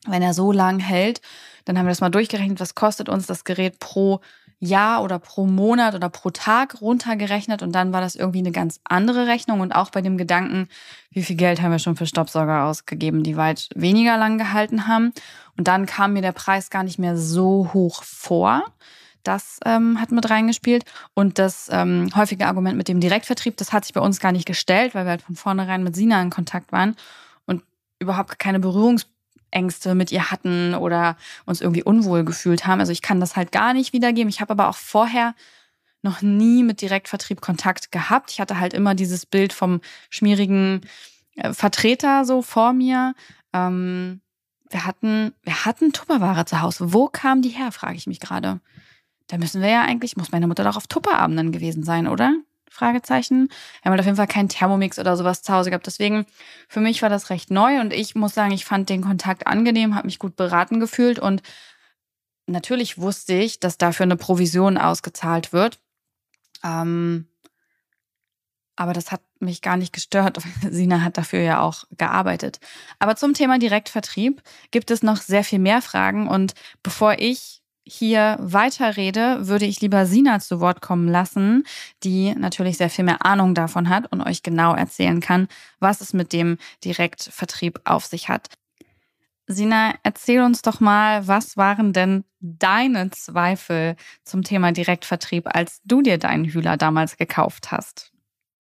wenn 0.08 0.22
er 0.22 0.34
so 0.34 0.52
lang 0.52 0.80
hält, 0.80 1.22
dann 1.64 1.78
haben 1.78 1.86
wir 1.86 1.92
das 1.92 2.02
mal 2.02 2.10
durchgerechnet, 2.10 2.60
was 2.60 2.76
kostet 2.76 3.08
uns 3.08 3.28
das 3.28 3.46
Gerät 3.46 3.80
pro 3.80 4.20
Jahr 4.62 5.04
oder 5.04 5.17
pro 5.17 5.47
Monat 5.47 5.95
oder 5.95 6.08
pro 6.10 6.30
Tag 6.30 6.82
runtergerechnet 6.82 7.63
und 7.63 7.74
dann 7.74 7.91
war 7.91 8.00
das 8.00 8.15
irgendwie 8.15 8.39
eine 8.39 8.52
ganz 8.52 8.80
andere 8.84 9.26
Rechnung 9.26 9.60
und 9.60 9.74
auch 9.74 9.89
bei 9.89 10.02
dem 10.02 10.17
Gedanken, 10.17 10.69
wie 11.10 11.24
viel 11.24 11.36
Geld 11.36 11.62
haben 11.62 11.71
wir 11.71 11.80
schon 11.80 11.95
für 11.95 12.06
Staubsauger 12.06 12.65
ausgegeben, 12.65 13.24
die 13.24 13.36
weit 13.36 13.69
weniger 13.74 14.17
lang 14.17 14.38
gehalten 14.38 14.88
haben. 14.88 15.13
Und 15.58 15.67
dann 15.67 15.88
kam 15.88 16.13
mir 16.13 16.21
der 16.21 16.32
Preis 16.32 16.69
gar 16.69 16.84
nicht 16.84 17.00
mehr 17.00 17.17
so 17.17 17.71
hoch 17.74 18.04
vor. 18.04 18.63
Das 19.24 19.60
ähm, 19.65 20.00
hat 20.00 20.12
mit 20.12 20.30
reingespielt. 20.30 20.86
Und 21.15 21.39
das 21.39 21.67
ähm, 21.71 22.10
häufige 22.15 22.45
Argument 22.45 22.78
mit 22.78 22.88
dem 22.88 23.00
Direktvertrieb, 23.00 23.58
das 23.58 23.74
hat 23.74 23.86
sich 23.86 23.93
bei 23.93 24.02
uns 24.02 24.19
gar 24.19 24.32
nicht 24.32 24.45
gestellt, 24.45 24.93
weil 24.93 25.06
wir 25.06 25.12
halt 25.12 25.24
von 25.24 25.36
vornherein 25.36 25.84
mit 25.84 25.95
Sina 25.95 26.21
in 26.21 26.30
Kontakt 26.30 26.71
waren 26.71 26.95
und 27.47 27.63
überhaupt 28.00 28.38
keine 28.38 28.60
Berührungspunkte 28.60 29.11
Ängste 29.52 29.96
mit 29.96 30.12
ihr 30.12 30.32
hatten 30.32 30.74
oder 30.76 31.18
uns 31.46 31.62
irgendwie 31.62 31.84
unwohl 31.84 32.24
gefühlt 32.24 32.66
haben. 32.66 32.80
Also 32.80 32.92
ich 32.92 33.02
kann 33.02 33.20
das 33.20 33.36
halt 33.36 33.52
gar 33.52 33.74
nicht 33.74 33.94
wiedergeben. 33.94 34.30
Ich 34.30 34.42
habe 34.42 34.52
aber 34.52 34.70
auch 34.70 34.78
vorher 34.78 35.36
noch 36.02 36.22
nie 36.22 36.64
mit 36.64 36.82
Direktvertrieb 36.82 37.42
Kontakt 37.42 37.92
gehabt. 37.92 38.32
Ich 38.32 38.40
hatte 38.40 38.60
halt 38.60 38.74
immer 38.74 38.96
dieses 38.96 39.26
Bild 39.26 39.54
vom 39.54 39.82
schmierigen 40.10 40.82
äh, 41.36 41.54
Vertreter 41.54 42.26
so 42.26 42.42
vor 42.42 42.74
mir. 42.74 43.14
Ähm, 43.54 44.22
wir 44.70 44.86
hatten, 44.86 45.34
wir 45.44 45.66
hatten 45.66 45.94
Tupperware 45.94 46.46
zu 46.46 46.62
Hause. 46.62 46.94
Wo 46.94 47.08
kam 47.08 47.42
die 47.42 47.50
her, 47.50 47.72
frage 47.72 47.98
ich 47.98 48.08
mich 48.08 48.20
gerade. 48.20 48.62
Da 49.28 49.38
müssen 49.38 49.62
wir 49.62 49.70
ja 49.70 49.82
eigentlich, 49.84 50.18
muss 50.18 50.32
meine 50.32 50.48
Mutter 50.48 50.64
doch 50.64 50.78
auf 50.78 50.88
Tupperabenden 50.88 51.52
gewesen 51.52 51.84
sein, 51.84 52.08
oder? 52.08 52.36
Fragezeichen. 52.72 53.50
Wir 53.50 53.86
haben 53.86 53.92
halt 53.92 54.00
auf 54.00 54.06
jeden 54.06 54.18
Fall 54.18 54.28
keinen 54.28 54.50
Thermomix 54.50 54.98
oder 54.98 55.18
sowas 55.18 55.44
zu 55.44 55.54
Hause 55.54 55.70
gehabt. 55.70 55.86
Deswegen, 55.86 56.26
für 56.70 56.80
mich 56.80 57.02
war 57.02 57.10
das 57.10 57.30
recht 57.30 57.52
neu 57.52 57.82
und 57.82 57.92
ich 57.92 58.16
muss 58.16 58.34
sagen, 58.34 58.54
ich 58.54 58.66
fand 58.66 58.90
den 58.90 59.02
Kontakt 59.02 59.46
angenehm, 59.46 59.94
habe 59.94 60.08
mich 60.08 60.20
gut 60.20 60.38
beraten 60.38 60.80
gefühlt 60.80 61.20
und 61.20 61.44
natürlich 62.48 62.98
wusste 62.98 63.34
ich, 63.34 63.60
dass 63.60 63.78
dafür 63.78 64.06
eine 64.06 64.16
Provision 64.16 64.78
ausgezahlt 64.78 65.52
wird. 65.52 65.80
Ähm, 66.64 67.28
aber 68.78 68.94
das 68.94 69.12
hat 69.12 69.22
mich 69.40 69.62
gar 69.62 69.78
nicht 69.78 69.94
gestört. 69.94 70.40
Sina 70.70 71.02
hat 71.02 71.18
dafür 71.18 71.42
ja 71.42 71.62
auch 71.62 71.84
gearbeitet. 71.98 72.60
Aber 73.00 73.16
zum 73.16 73.34
Thema 73.34 73.60
Direktvertrieb 73.60 74.42
gibt 74.72 74.92
es 74.92 75.04
noch 75.04 75.18
sehr 75.18 75.44
viel 75.44 75.60
mehr 75.60 75.82
Fragen. 75.82 76.28
Und 76.28 76.54
bevor 76.84 77.20
ich 77.20 77.61
hier 77.92 78.38
weiterrede, 78.40 79.48
würde 79.48 79.66
ich 79.66 79.82
lieber 79.82 80.06
Sina 80.06 80.40
zu 80.40 80.60
Wort 80.60 80.82
kommen 80.82 81.08
lassen, 81.08 81.66
die 82.04 82.34
natürlich 82.36 82.78
sehr 82.78 82.90
viel 82.90 83.06
mehr 83.06 83.26
Ahnung 83.26 83.54
davon 83.54 83.90
hat 83.90 84.12
und 84.12 84.22
euch 84.22 84.44
genau 84.44 84.74
erzählen 84.74 85.20
kann, 85.20 85.48
was 85.80 86.02
es 86.02 86.14
mit 86.14 86.34
dem 86.34 86.58
Direktvertrieb 86.84 87.82
auf 87.84 88.06
sich 88.06 88.30
hat. 88.30 88.50
Sina, 89.48 89.94
erzähl 90.04 90.42
uns 90.42 90.62
doch 90.62 90.80
mal, 90.80 91.28
was 91.28 91.58
waren 91.58 91.94
denn 91.94 92.24
deine 92.40 93.10
Zweifel 93.12 93.96
zum 94.24 94.44
Thema 94.44 94.72
Direktvertrieb, 94.72 95.48
als 95.54 95.82
du 95.84 96.02
dir 96.02 96.18
deinen 96.18 96.46
Hühler 96.46 96.78
damals 96.78 97.18
gekauft 97.18 97.72
hast? 97.72 98.11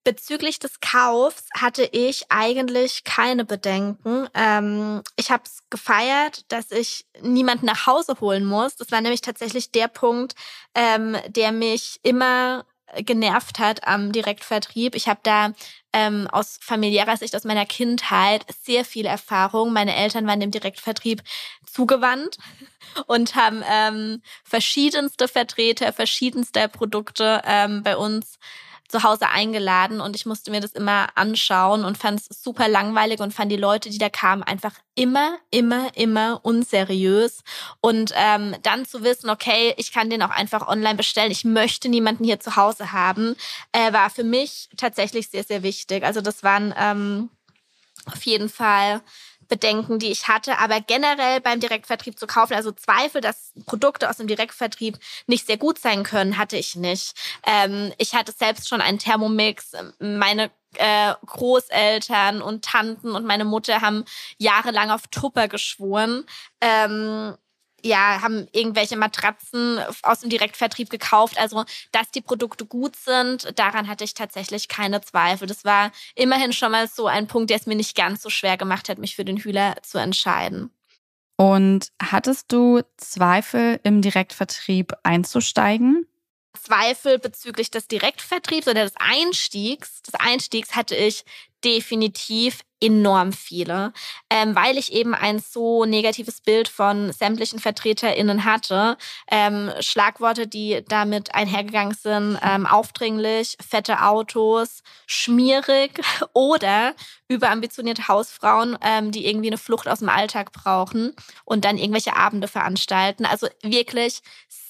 Bezüglich 0.03 0.57
des 0.57 0.79
Kaufs 0.79 1.47
hatte 1.53 1.83
ich 1.83 2.25
eigentlich 2.29 3.03
keine 3.03 3.45
Bedenken. 3.45 4.27
Ähm, 4.33 5.03
ich 5.15 5.29
habe 5.29 5.43
es 5.45 5.59
gefeiert, 5.69 6.51
dass 6.51 6.71
ich 6.71 7.05
niemanden 7.21 7.67
nach 7.67 7.85
Hause 7.85 8.15
holen 8.19 8.45
muss. 8.45 8.75
Das 8.75 8.91
war 8.91 9.01
nämlich 9.01 9.21
tatsächlich 9.21 9.71
der 9.71 9.87
Punkt, 9.87 10.33
ähm, 10.73 11.17
der 11.27 11.51
mich 11.51 11.99
immer 12.01 12.65
genervt 12.97 13.59
hat 13.59 13.87
am 13.87 14.11
Direktvertrieb. 14.11 14.95
Ich 14.95 15.07
habe 15.07 15.19
da 15.23 15.53
ähm, 15.93 16.27
aus 16.31 16.57
familiärer 16.61 17.17
Sicht, 17.17 17.35
aus 17.35 17.43
meiner 17.43 17.65
Kindheit 17.65 18.45
sehr 18.63 18.85
viel 18.85 19.05
Erfahrung. 19.05 19.73
Meine 19.73 19.95
Eltern 19.95 20.27
waren 20.27 20.39
dem 20.39 20.51
Direktvertrieb 20.51 21.21
zugewandt 21.65 22.37
und 23.07 23.35
haben 23.35 23.63
ähm, 23.69 24.21
verschiedenste 24.43 25.27
Vertreter, 25.27 25.93
verschiedenster 25.93 26.67
Produkte 26.67 27.41
ähm, 27.45 27.83
bei 27.83 27.97
uns 27.97 28.39
zu 28.91 29.03
Hause 29.03 29.29
eingeladen 29.29 30.01
und 30.01 30.15
ich 30.15 30.25
musste 30.25 30.51
mir 30.51 30.59
das 30.59 30.73
immer 30.73 31.07
anschauen 31.15 31.85
und 31.85 31.97
fand 31.97 32.19
es 32.19 32.43
super 32.43 32.67
langweilig 32.67 33.19
und 33.19 33.33
fand 33.33 33.51
die 33.51 33.57
Leute, 33.57 33.89
die 33.89 33.97
da 33.97 34.09
kamen, 34.09 34.43
einfach 34.43 34.73
immer, 34.95 35.37
immer, 35.49 35.95
immer 35.95 36.41
unseriös. 36.43 37.43
Und 37.79 38.13
ähm, 38.15 38.55
dann 38.63 38.85
zu 38.85 39.03
wissen, 39.03 39.29
okay, 39.29 39.73
ich 39.77 39.91
kann 39.91 40.09
den 40.09 40.21
auch 40.21 40.29
einfach 40.29 40.67
online 40.67 40.95
bestellen, 40.95 41.31
ich 41.31 41.45
möchte 41.45 41.89
niemanden 41.89 42.23
hier 42.23 42.39
zu 42.39 42.55
Hause 42.55 42.91
haben, 42.91 43.35
äh, 43.71 43.93
war 43.93 44.09
für 44.09 44.23
mich 44.23 44.69
tatsächlich 44.77 45.29
sehr, 45.29 45.43
sehr 45.43 45.63
wichtig. 45.63 46.03
Also 46.03 46.21
das 46.21 46.43
waren 46.43 46.73
ähm, 46.77 47.29
auf 48.05 48.23
jeden 48.23 48.49
Fall 48.49 49.01
Bedenken, 49.51 49.99
die 49.99 50.11
ich 50.11 50.29
hatte. 50.29 50.57
Aber 50.59 50.79
generell 50.79 51.41
beim 51.41 51.59
Direktvertrieb 51.59 52.17
zu 52.17 52.25
kaufen, 52.25 52.53
also 52.53 52.71
Zweifel, 52.71 53.19
dass 53.19 53.51
Produkte 53.65 54.09
aus 54.09 54.15
dem 54.15 54.27
Direktvertrieb 54.27 54.97
nicht 55.27 55.45
sehr 55.45 55.57
gut 55.57 55.77
sein 55.77 56.03
können, 56.03 56.37
hatte 56.37 56.55
ich 56.55 56.77
nicht. 56.77 57.13
Ähm, 57.45 57.91
ich 57.97 58.15
hatte 58.15 58.31
selbst 58.31 58.69
schon 58.69 58.79
einen 58.79 58.97
Thermomix. 58.97 59.73
Meine 59.99 60.51
äh, 60.75 61.13
Großeltern 61.25 62.41
und 62.41 62.63
Tanten 62.63 63.11
und 63.11 63.25
meine 63.25 63.43
Mutter 63.43 63.81
haben 63.81 64.05
jahrelang 64.37 64.89
auf 64.89 65.07
Tupper 65.07 65.49
geschworen. 65.49 66.23
Ähm, 66.61 67.35
ja, 67.83 68.21
haben 68.21 68.47
irgendwelche 68.51 68.97
Matratzen 68.97 69.79
aus 70.03 70.21
dem 70.21 70.29
Direktvertrieb 70.29 70.89
gekauft. 70.89 71.37
Also, 71.39 71.65
dass 71.91 72.11
die 72.11 72.21
Produkte 72.21 72.65
gut 72.65 72.95
sind, 72.95 73.57
daran 73.57 73.87
hatte 73.87 74.03
ich 74.03 74.13
tatsächlich 74.13 74.67
keine 74.67 75.01
Zweifel. 75.01 75.47
Das 75.47 75.65
war 75.65 75.91
immerhin 76.15 76.53
schon 76.53 76.71
mal 76.71 76.87
so 76.87 77.07
ein 77.07 77.27
Punkt, 77.27 77.49
der 77.49 77.57
es 77.57 77.65
mir 77.65 77.75
nicht 77.75 77.95
ganz 77.95 78.21
so 78.21 78.29
schwer 78.29 78.57
gemacht 78.57 78.89
hat, 78.89 78.97
mich 78.97 79.15
für 79.15 79.25
den 79.25 79.37
Hühler 79.37 79.75
zu 79.83 79.97
entscheiden. 79.97 80.71
Und 81.37 81.91
hattest 82.01 82.51
du 82.51 82.81
Zweifel 82.97 83.79
im 83.83 84.01
Direktvertrieb 84.01 84.93
einzusteigen? 85.03 86.05
Zweifel 86.53 87.17
bezüglich 87.17 87.71
des 87.71 87.87
Direktvertriebs 87.87 88.67
oder 88.67 88.83
des 88.83 88.93
Einstiegs. 88.97 90.01
Des 90.03 90.13
Einstiegs 90.15 90.75
hatte 90.75 90.95
ich 90.95 91.23
definitiv 91.63 92.59
enorm 92.81 93.31
viele, 93.31 93.93
ähm, 94.29 94.55
weil 94.55 94.77
ich 94.77 94.91
eben 94.91 95.13
ein 95.13 95.39
so 95.39 95.85
negatives 95.85 96.41
Bild 96.41 96.67
von 96.67 97.13
sämtlichen 97.13 97.59
VertreterInnen 97.59 98.43
hatte. 98.43 98.97
Ähm, 99.29 99.71
Schlagworte, 99.79 100.47
die 100.47 100.83
damit 100.87 101.35
einhergegangen 101.35 101.93
sind, 101.93 102.39
ähm, 102.41 102.65
aufdringlich, 102.65 103.55
fette 103.65 104.01
Autos, 104.01 104.81
schmierig 105.05 106.01
oder 106.33 106.95
überambitionierte 107.27 108.07
Hausfrauen, 108.07 108.77
ähm, 108.81 109.11
die 109.11 109.27
irgendwie 109.27 109.49
eine 109.49 109.57
Flucht 109.57 109.87
aus 109.87 109.99
dem 109.99 110.09
Alltag 110.09 110.51
brauchen 110.51 111.13
und 111.45 111.63
dann 111.63 111.77
irgendwelche 111.77 112.15
Abende 112.15 112.47
veranstalten. 112.47 113.25
Also 113.25 113.47
wirklich 113.61 114.21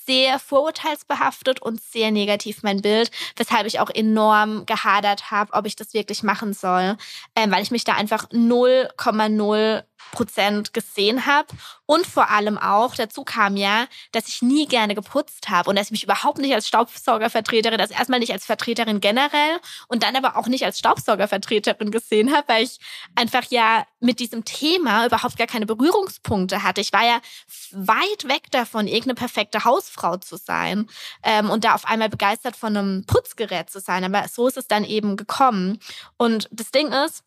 sehr 0.05 0.39
vorurteilsbehaftet 0.39 1.61
und 1.61 1.81
sehr 1.81 2.11
negativ 2.11 2.63
mein 2.63 2.81
Bild, 2.81 3.11
weshalb 3.35 3.67
ich 3.67 3.79
auch 3.79 3.89
enorm 3.89 4.65
gehadert 4.65 5.31
habe, 5.31 5.53
ob 5.53 5.65
ich 5.65 5.75
das 5.75 5.93
wirklich 5.93 6.23
machen 6.23 6.53
soll, 6.53 6.97
ähm, 7.35 7.51
weil 7.51 7.63
ich 7.63 7.71
mich 7.71 7.83
da 7.83 7.93
einfach 7.93 8.29
0,0 8.29 9.83
Prozent 10.11 10.73
gesehen 10.73 11.25
habe. 11.25 11.47
Und 11.85 12.05
vor 12.05 12.29
allem 12.29 12.57
auch, 12.57 12.95
dazu 12.95 13.23
kam 13.23 13.57
ja, 13.57 13.85
dass 14.11 14.27
ich 14.27 14.41
nie 14.41 14.65
gerne 14.65 14.95
geputzt 14.95 15.49
habe 15.49 15.69
und 15.69 15.75
dass 15.75 15.87
ich 15.87 15.91
mich 15.91 16.03
überhaupt 16.03 16.37
nicht 16.37 16.53
als 16.53 16.67
Staubsaugervertreterin, 16.67 17.79
also 17.79 17.93
erstmal 17.93 18.19
nicht 18.19 18.31
als 18.31 18.45
Vertreterin 18.45 19.01
generell 19.01 19.59
und 19.87 20.03
dann 20.03 20.15
aber 20.15 20.37
auch 20.37 20.47
nicht 20.47 20.63
als 20.65 20.79
Staubsaugervertreterin 20.79 21.91
gesehen 21.91 22.33
habe, 22.33 22.47
weil 22.47 22.63
ich 22.63 22.79
einfach 23.15 23.43
ja 23.49 23.85
mit 23.99 24.19
diesem 24.19 24.45
Thema 24.45 25.05
überhaupt 25.05 25.37
gar 25.37 25.47
keine 25.47 25.65
Berührungspunkte 25.65 26.63
hatte. 26.63 26.81
Ich 26.81 26.93
war 26.93 27.05
ja 27.05 27.19
weit 27.71 28.27
weg 28.27 28.49
davon, 28.51 28.87
irgendeine 28.87 29.15
perfekte 29.15 29.63
Hausfrau 29.65 30.17
zu 30.17 30.37
sein 30.37 30.89
ähm, 31.23 31.49
und 31.49 31.63
da 31.63 31.75
auf 31.75 31.85
einmal 31.85 32.09
begeistert 32.09 32.55
von 32.55 32.75
einem 32.75 33.05
Putzgerät 33.05 33.69
zu 33.69 33.79
sein. 33.79 34.03
Aber 34.03 34.27
so 34.27 34.47
ist 34.47 34.57
es 34.57 34.67
dann 34.67 34.83
eben 34.83 35.17
gekommen. 35.17 35.79
Und 36.17 36.47
das 36.51 36.71
Ding 36.71 36.91
ist, 36.91 37.23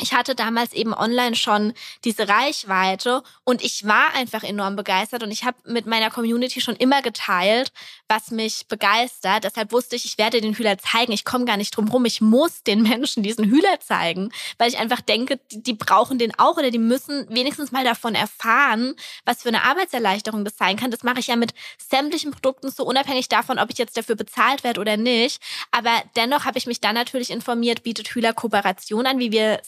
ich 0.00 0.14
hatte 0.14 0.34
damals 0.34 0.72
eben 0.72 0.94
online 0.94 1.34
schon 1.34 1.74
diese 2.04 2.28
Reichweite 2.28 3.22
und 3.44 3.62
ich 3.62 3.86
war 3.86 4.14
einfach 4.14 4.44
enorm 4.44 4.76
begeistert 4.76 5.22
und 5.22 5.30
ich 5.30 5.44
habe 5.44 5.56
mit 5.64 5.86
meiner 5.86 6.10
Community 6.10 6.60
schon 6.60 6.76
immer 6.76 7.02
geteilt, 7.02 7.72
was 8.08 8.30
mich 8.30 8.66
begeistert. 8.68 9.44
Deshalb 9.44 9.72
wusste 9.72 9.96
ich, 9.96 10.04
ich 10.04 10.16
werde 10.16 10.40
den 10.40 10.54
Hühler 10.54 10.78
zeigen. 10.78 11.12
Ich 11.12 11.24
komme 11.24 11.44
gar 11.44 11.56
nicht 11.56 11.76
drum 11.76 11.88
rum. 11.88 12.04
Ich 12.04 12.20
muss 12.20 12.62
den 12.62 12.82
Menschen 12.88 13.22
diesen 13.22 13.46
Hühler 13.46 13.80
zeigen, 13.80 14.30
weil 14.56 14.68
ich 14.68 14.78
einfach 14.78 15.00
denke, 15.00 15.40
die, 15.50 15.62
die 15.62 15.74
brauchen 15.74 16.18
den 16.18 16.38
auch 16.38 16.56
oder 16.56 16.70
die 16.70 16.78
müssen 16.78 17.26
wenigstens 17.28 17.72
mal 17.72 17.84
davon 17.84 18.14
erfahren, 18.14 18.94
was 19.24 19.42
für 19.42 19.48
eine 19.48 19.64
Arbeitserleichterung 19.64 20.44
das 20.44 20.56
sein 20.56 20.76
kann. 20.76 20.90
Das 20.90 21.02
mache 21.02 21.18
ich 21.18 21.26
ja 21.26 21.36
mit 21.36 21.52
sämtlichen 21.78 22.30
Produkten 22.30 22.70
so 22.70 22.84
unabhängig 22.84 23.28
davon, 23.28 23.58
ob 23.58 23.70
ich 23.70 23.78
jetzt 23.78 23.96
dafür 23.96 24.14
bezahlt 24.14 24.62
werde 24.62 24.80
oder 24.80 24.96
nicht. 24.96 25.42
Aber 25.72 25.90
dennoch 26.16 26.44
habe 26.44 26.58
ich 26.58 26.66
mich 26.66 26.80
dann 26.80 26.94
natürlich 26.94 27.30
informiert, 27.30 27.82
bietet 27.82 28.08
Hühler 28.08 28.32
Kooperation 28.32 29.06
an, 29.06 29.18
wie 29.18 29.32
wir 29.32 29.60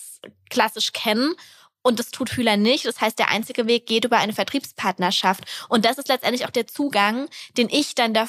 klassisch 0.48 0.92
kennen. 0.92 1.34
Und 1.82 1.98
das 1.98 2.10
tut 2.10 2.30
Hühler 2.32 2.56
nicht. 2.56 2.84
Das 2.84 3.00
heißt, 3.00 3.18
der 3.18 3.30
einzige 3.30 3.66
Weg 3.66 3.86
geht 3.86 4.04
über 4.04 4.18
eine 4.18 4.34
Vertriebspartnerschaft. 4.34 5.44
Und 5.68 5.84
das 5.84 5.98
ist 5.98 6.08
letztendlich 6.08 6.44
auch 6.44 6.50
der 6.50 6.66
Zugang, 6.66 7.28
den 7.56 7.70
ich 7.70 7.94
dann 7.94 8.12
da, 8.12 8.28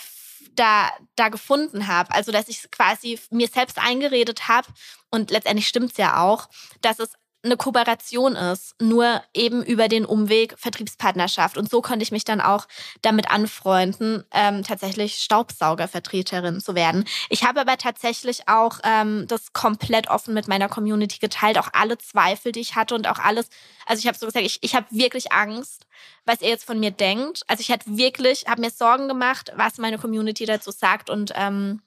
da, 0.56 0.89
da 1.15 1.27
gefunden 1.27 1.88
habe. 1.88 2.13
Also, 2.13 2.32
dass 2.32 2.47
ich 2.47 2.71
quasi 2.71 3.19
mir 3.30 3.47
selbst 3.47 3.77
eingeredet 3.77 4.47
habe, 4.47 4.67
und 5.10 5.30
letztendlich 5.30 5.67
stimmt's 5.67 5.97
ja 5.97 6.21
auch, 6.23 6.47
dass 6.80 6.99
es 6.99 7.12
eine 7.43 7.58
Kooperation 7.58 8.36
ist, 8.36 8.75
nur 8.80 9.23
eben 9.34 9.63
über 9.63 9.88
den 9.88 10.06
Umweg 10.06 10.54
Vertriebspartnerschaft. 10.60 11.58
Und 11.58 11.69
so 11.69 11.82
konnte 11.82 12.04
ich 12.04 12.12
mich 12.12 12.23
dann 12.23 12.39
auch 12.39 12.67
damit 13.01 13.32
anfreunden, 13.32 14.23
ähm, 14.32 14.63
tatsächlich 14.63 15.15
Staubsaugervertreterin 15.15 16.62
zu 16.62 16.75
werden. 16.75 17.06
Ich 17.30 17.43
habe 17.43 17.62
aber 17.62 17.77
tatsächlich 17.77 18.47
auch 18.47 18.80
ähm, 18.84 19.25
das 19.27 19.54
komplett 19.54 20.10
offen 20.10 20.36
mit 20.36 20.47
meiner 20.47 20.69
Community 20.69 21.17
geteilt, 21.17 21.58
auch 21.58 21.69
alle 21.73 21.97
Zweifel, 21.97 22.51
die 22.51 22.60
ich 22.60 22.75
hatte 22.75 22.93
und 22.93 23.08
auch 23.08 23.17
alles. 23.17 23.49
Also 23.88 24.01
ich 24.01 24.08
habe 24.08 24.17
so 24.17 24.27
gesagt, 24.27 24.45
ich, 24.45 24.60
ich 24.62 24.75
habe 24.75 24.86
wirklich 24.91 25.32
Angst, 25.32 25.88
was 26.25 26.41
ihr 26.41 26.49
jetzt 26.49 26.65
von 26.65 26.80
mir 26.80 26.91
denkt. 26.91 27.43
Also 27.47 27.62
ich 27.62 27.71
hatte 27.71 27.97
wirklich, 27.97 28.45
habe 28.47 28.62
mir 28.62 28.69
Sorgen 28.69 29.08
gemacht, 29.08 29.51
was 29.56 29.80
meine 29.80 29.97
Community 29.97 30.45
dazu 30.45 30.69
sagt 30.69 31.10
und 31.10 31.34
ähm, 31.36 31.82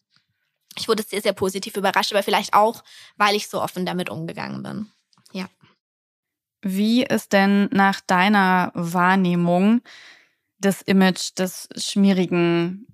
ich 0.76 0.88
wurde 0.88 1.04
sehr, 1.04 1.22
sehr 1.22 1.32
positiv 1.32 1.76
überrascht, 1.76 2.12
aber 2.12 2.24
vielleicht 2.24 2.54
auch, 2.54 2.82
weil 3.16 3.36
ich 3.36 3.48
so 3.48 3.62
offen 3.62 3.86
damit 3.86 4.10
umgegangen 4.10 4.62
bin. 4.64 4.90
Ja. 5.34 5.46
Wie 6.62 7.02
ist 7.04 7.32
denn 7.32 7.68
nach 7.72 8.00
deiner 8.00 8.70
Wahrnehmung 8.74 9.82
das 10.58 10.80
Image 10.80 11.32
des 11.36 11.68
schmierigen 11.76 12.86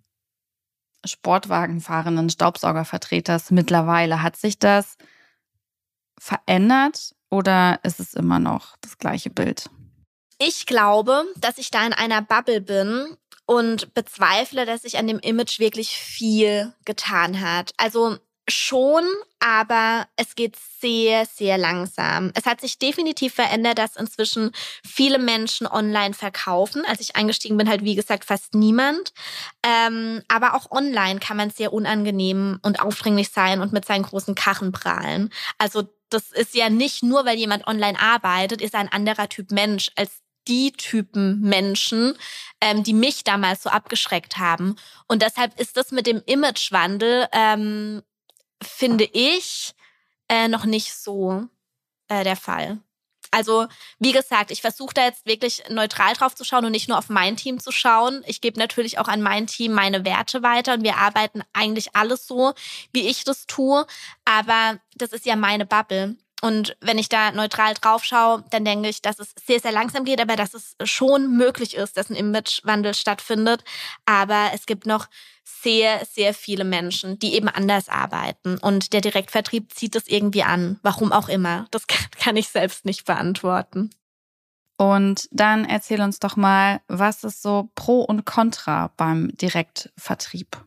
Sportwagenfahrenden 1.05 2.31
Staubsaugervertreters 2.31 3.51
mittlerweile? 3.51 4.23
Hat 4.23 4.37
sich 4.37 4.59
das 4.59 4.97
verändert 6.19 7.15
oder 7.31 7.79
ist 7.85 8.01
es 8.01 8.15
immer 8.15 8.39
noch 8.39 8.77
das 8.81 8.99
gleiche 8.99 9.31
Bild? 9.31 9.71
Ich 10.39 10.67
glaube, 10.67 11.25
dass 11.37 11.59
ich 11.59 11.71
da 11.71 11.87
in 11.87 11.93
einer 11.93 12.23
Bubble 12.23 12.63
bin 12.63 13.17
und 13.45 13.93
bezweifle, 13.95 14.65
dass 14.65 14.83
sich 14.83 14.97
an 14.99 15.07
dem 15.07 15.19
Image 15.19 15.59
wirklich 15.59 15.91
viel 15.91 16.75
getan 16.85 17.41
hat. 17.41 17.73
Also 17.77 18.19
schon, 18.49 19.05
aber 19.39 20.07
es 20.17 20.35
geht 20.35 20.57
sehr, 20.81 21.27
sehr 21.27 21.59
langsam. 21.59 22.33
Es 22.35 22.47
hat 22.47 22.61
sich 22.61 22.79
definitiv 22.79 23.35
verändert, 23.35 23.79
dass 23.79 23.97
inzwischen 23.97 24.53
viele 24.85 25.19
Menschen 25.19 25.67
online 25.67 26.15
verkaufen. 26.15 26.85
Als 26.85 27.01
ich 27.01 27.17
eingestiegen 27.17 27.57
bin, 27.57 27.69
halt 27.69 27.85
wie 27.85 27.95
gesagt 27.95 28.25
fast 28.25 28.55
niemand. 28.55 29.13
Ähm, 29.63 30.23
aber 30.29 30.55
auch 30.55 30.71
online 30.71 31.21
kann 31.21 31.37
man 31.37 31.51
sehr 31.51 31.73
unangenehm 31.73 32.59
und 32.63 32.81
aufdringlich 32.81 33.31
sein 33.31 33.61
und 33.61 33.73
mit 33.73 33.85
seinen 33.85 34.03
großen 34.03 34.35
Kachen 34.35 34.73
prahlen. 34.73 35.33
Also 35.59 35.85
das 36.11 36.33
ist 36.33 36.55
ja 36.55 36.71
nicht 36.71 37.03
nur, 37.03 37.25
weil 37.25 37.39
jemand 37.39 37.67
online 37.67 37.99
arbeitet, 37.99 38.61
ist 38.61 38.75
ein 38.75 38.91
anderer 38.91 39.29
Typ 39.29 39.53
Mensch 39.53 39.91
als 39.97 40.23
die 40.49 40.73
Typen 40.73 41.41
Menschen, 41.41 42.17
ähm, 42.61 42.83
die 42.83 42.95
mich 42.95 43.25
damals 43.25 43.63
so 43.63 43.71
abgeschreckt 43.71 44.39
haben. 44.39 44.77
Und 45.07 45.23
deshalb 45.23 45.59
ist 45.61 45.77
das 45.77 45.93
mit 45.93 46.07
dem 46.07 46.23
Imagewandel 46.27 47.29
ähm, 47.33 48.03
finde 48.63 49.05
ich, 49.05 49.75
äh, 50.29 50.49
noch 50.49 50.65
nicht 50.65 50.95
so 50.95 51.47
äh, 52.09 52.25
der 52.25 52.37
Fall. 52.37 52.79
Also, 53.33 53.69
wie 54.01 54.13
gesagt, 54.13 54.51
ich 54.51 54.61
versuche 54.61 54.95
da 54.95 55.05
jetzt 55.05 55.25
wirklich 55.25 55.63
neutral 55.69 56.15
drauf 56.15 56.35
zu 56.35 56.45
schauen 56.45 56.65
und 56.65 56.73
nicht 56.73 56.89
nur 56.89 56.99
auf 56.99 57.09
mein 57.09 57.37
Team 57.37 57.61
zu 57.61 57.71
schauen. 57.71 58.25
Ich 58.27 58.41
gebe 58.41 58.59
natürlich 58.59 58.99
auch 58.99 59.07
an 59.07 59.23
mein 59.23 59.47
Team 59.47 59.73
meine 59.73 60.05
Werte 60.05 60.43
weiter 60.43 60.75
und 60.75 60.83
wir 60.83 60.97
arbeiten 60.97 61.43
eigentlich 61.53 61.95
alles 61.95 62.27
so, 62.27 62.55
wie 62.93 63.07
ich 63.07 63.23
das 63.23 63.47
tue. 63.47 63.87
Aber 64.25 64.81
das 64.97 65.13
ist 65.13 65.27
ja 65.27 65.37
meine 65.37 65.65
Bubble. 65.65 66.17
Und 66.43 66.77
wenn 66.81 66.99
ich 66.99 67.09
da 67.09 67.33
neutral 67.33 67.75
drauf 67.75 68.05
schaue, 68.05 68.45
dann 68.51 68.65
denke 68.65 68.89
ich, 68.89 69.03
dass 69.03 69.19
es 69.19 69.35
sehr, 69.47 69.61
sehr 69.61 69.73
langsam 69.73 70.05
geht, 70.05 70.21
aber 70.21 70.37
dass 70.37 70.55
es 70.55 70.75
schon 70.85 71.37
möglich 71.37 71.77
ist, 71.77 71.97
dass 71.97 72.11
ein 72.11 72.17
Imagewandel 72.17 72.95
stattfindet. 72.95 73.63
Aber 74.07 74.51
es 74.55 74.67
gibt 74.67 74.87
noch 74.87 75.09
sehr, 75.45 76.05
sehr 76.07 76.33
viele 76.33 76.65
Menschen, 76.65 77.19
die 77.19 77.35
eben 77.35 77.49
anders 77.49 77.89
arbeiten. 77.89 78.59
Und 78.59 78.93
der 78.93 79.01
Direktvertrieb 79.01 79.75
zieht 79.75 79.97
es 79.97 80.09
irgendwie 80.09 80.43
an. 80.43 80.79
Warum 80.83 81.13
auch 81.13 81.29
immer. 81.29 81.67
Das 81.71 81.87
kann 82.19 82.37
ich 82.37 82.49
selbst 82.49 82.85
nicht 82.85 83.05
beantworten. 83.05 83.91
Und 84.79 85.29
dann 85.31 85.67
erzähl 85.67 86.01
uns 86.01 86.21
doch 86.21 86.37
mal, 86.37 86.81
was 86.89 87.23
ist 87.23 87.43
so 87.43 87.69
Pro 87.75 88.01
und 88.01 88.25
Contra 88.25 88.91
beim 88.97 89.29
Direktvertrieb? 89.37 90.65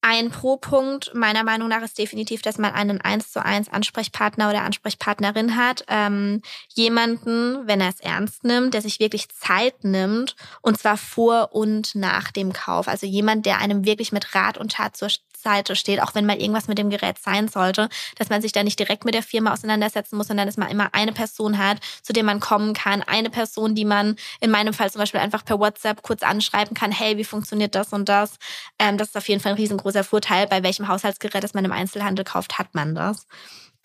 Ein 0.00 0.30
Pro-Punkt 0.30 1.12
meiner 1.12 1.42
Meinung 1.42 1.68
nach 1.68 1.82
ist 1.82 1.98
definitiv, 1.98 2.40
dass 2.40 2.56
man 2.56 2.72
einen 2.72 3.00
eins 3.00 3.32
zu 3.32 3.44
eins 3.44 3.68
Ansprechpartner 3.68 4.48
oder 4.48 4.62
Ansprechpartnerin 4.62 5.56
hat. 5.56 5.84
Ähm, 5.88 6.40
jemanden, 6.72 7.66
wenn 7.66 7.80
er 7.80 7.88
es 7.88 7.98
ernst 8.00 8.44
nimmt, 8.44 8.74
der 8.74 8.82
sich 8.82 9.00
wirklich 9.00 9.28
Zeit 9.28 9.82
nimmt 9.82 10.36
und 10.62 10.78
zwar 10.78 10.96
vor 10.96 11.52
und 11.52 11.96
nach 11.96 12.30
dem 12.30 12.52
Kauf. 12.52 12.86
Also 12.86 13.06
jemand, 13.06 13.44
der 13.44 13.58
einem 13.58 13.84
wirklich 13.84 14.12
mit 14.12 14.36
Rat 14.36 14.56
und 14.56 14.72
Tat 14.72 14.96
zur 14.96 15.08
Seite 15.42 15.76
steht, 15.76 16.02
auch 16.02 16.14
wenn 16.14 16.26
mal 16.26 16.40
irgendwas 16.40 16.68
mit 16.68 16.78
dem 16.78 16.90
Gerät 16.90 17.18
sein 17.18 17.48
sollte, 17.48 17.88
dass 18.16 18.28
man 18.28 18.42
sich 18.42 18.52
da 18.52 18.62
nicht 18.62 18.78
direkt 18.78 19.04
mit 19.04 19.14
der 19.14 19.22
Firma 19.22 19.52
auseinandersetzen 19.52 20.16
muss, 20.16 20.28
sondern 20.28 20.46
dass 20.46 20.56
man 20.56 20.68
immer 20.68 20.90
eine 20.92 21.12
Person 21.12 21.58
hat, 21.58 21.78
zu 22.02 22.12
der 22.12 22.24
man 22.24 22.40
kommen 22.40 22.74
kann. 22.74 23.02
Eine 23.02 23.30
Person, 23.30 23.74
die 23.74 23.84
man 23.84 24.16
in 24.40 24.50
meinem 24.50 24.74
Fall 24.74 24.90
zum 24.90 25.00
Beispiel 25.00 25.20
einfach 25.20 25.44
per 25.44 25.58
WhatsApp 25.58 26.02
kurz 26.02 26.22
anschreiben 26.22 26.74
kann, 26.74 26.92
hey, 26.92 27.16
wie 27.16 27.24
funktioniert 27.24 27.74
das 27.74 27.92
und 27.92 28.08
das? 28.08 28.38
Ähm, 28.78 28.98
das 28.98 29.08
ist 29.08 29.16
auf 29.16 29.28
jeden 29.28 29.40
Fall 29.40 29.52
ein 29.52 29.58
riesengroßer 29.58 30.04
Vorteil. 30.04 30.46
Bei 30.46 30.62
welchem 30.62 30.88
Haushaltsgerät, 30.88 31.42
das 31.42 31.54
man 31.54 31.64
im 31.64 31.72
Einzelhandel 31.72 32.24
kauft, 32.24 32.58
hat 32.58 32.74
man 32.74 32.94
das. 32.94 33.26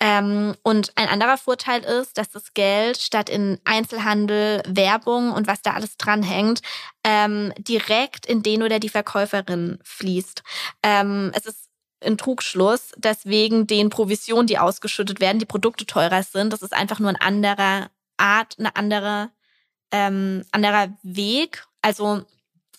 Ähm, 0.04 0.54
und 0.62 0.92
ein 0.96 1.08
anderer 1.08 1.38
Vorteil 1.38 1.82
ist, 1.82 2.18
dass 2.18 2.28
das 2.28 2.52
Geld 2.52 2.98
statt 2.98 3.30
in 3.30 3.58
Einzelhandel, 3.64 4.62
Werbung 4.68 5.32
und 5.32 5.46
was 5.46 5.62
da 5.62 5.72
alles 5.72 5.96
dranhängt, 5.96 6.60
ähm, 7.04 7.54
direkt 7.56 8.26
in 8.26 8.42
den 8.42 8.62
oder 8.62 8.80
die 8.80 8.90
Verkäuferin 8.90 9.78
fließt. 9.82 10.42
Ähm, 10.82 11.32
es 11.34 11.46
ist 11.46 11.70
ein 12.04 12.18
Trugschluss, 12.18 12.92
dass 12.98 13.24
wegen 13.24 13.66
den 13.66 13.88
Provisionen, 13.88 14.46
die 14.46 14.58
ausgeschüttet 14.58 15.20
werden, 15.20 15.38
die 15.38 15.46
Produkte 15.46 15.86
teurer 15.86 16.22
sind. 16.22 16.52
Das 16.52 16.60
ist 16.60 16.74
einfach 16.74 16.98
nur 16.98 17.08
ein 17.08 17.16
anderer 17.16 17.88
Art, 18.18 18.56
eine 18.58 18.76
andere, 18.76 19.30
ähm, 19.90 20.44
anderer 20.52 20.88
Weg. 21.02 21.66
Also 21.80 22.26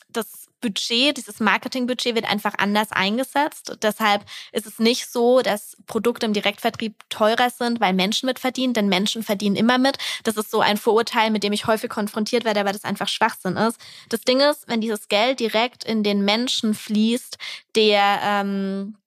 das 0.10 0.45
Budget, 0.65 1.15
dieses 1.15 1.39
Marketingbudget 1.39 2.15
wird 2.15 2.25
einfach 2.25 2.56
anders 2.58 2.91
eingesetzt. 2.91 3.78
Deshalb 3.84 4.25
ist 4.51 4.65
es 4.65 4.80
nicht 4.80 5.12
so, 5.12 5.43
dass 5.43 5.78
Produkte 5.86 6.25
im 6.25 6.34
Direktvertrieb 6.34 6.95
teurer 7.10 7.51
sind, 7.51 7.80
weil 7.80 7.93
Menschen 7.93 8.25
mitverdienen, 8.25 8.73
denn 8.73 8.89
Menschen 8.89 9.21
verdienen 9.21 9.56
immer 9.56 9.78
mit. 9.78 9.99
Das 10.23 10.38
ist 10.38 10.49
so 10.49 10.62
ein 10.62 10.78
Vorurteil, 10.78 11.30
mit 11.30 11.43
dem 11.43 11.54
ich 11.54 11.67
häufig 11.67 11.91
konfrontiert 11.91 12.45
werde, 12.45 12.62
aber 12.62 12.71
das 12.71 12.84
einfach 12.84 13.08
Schwachsinn 13.08 13.58
ist. 13.58 13.80
Das 14.10 14.21
Ding 14.21 14.39
ist, 14.39 14.67
wenn 14.67 14.82
dieses 14.82 15.08
Geld 15.08 15.39
direkt 15.39 15.84
in 15.84 16.01
den 16.01 16.25
Menschen 16.25 16.73
fließt, 16.73 17.38
der 17.75 18.19
ähm, 18.23 18.97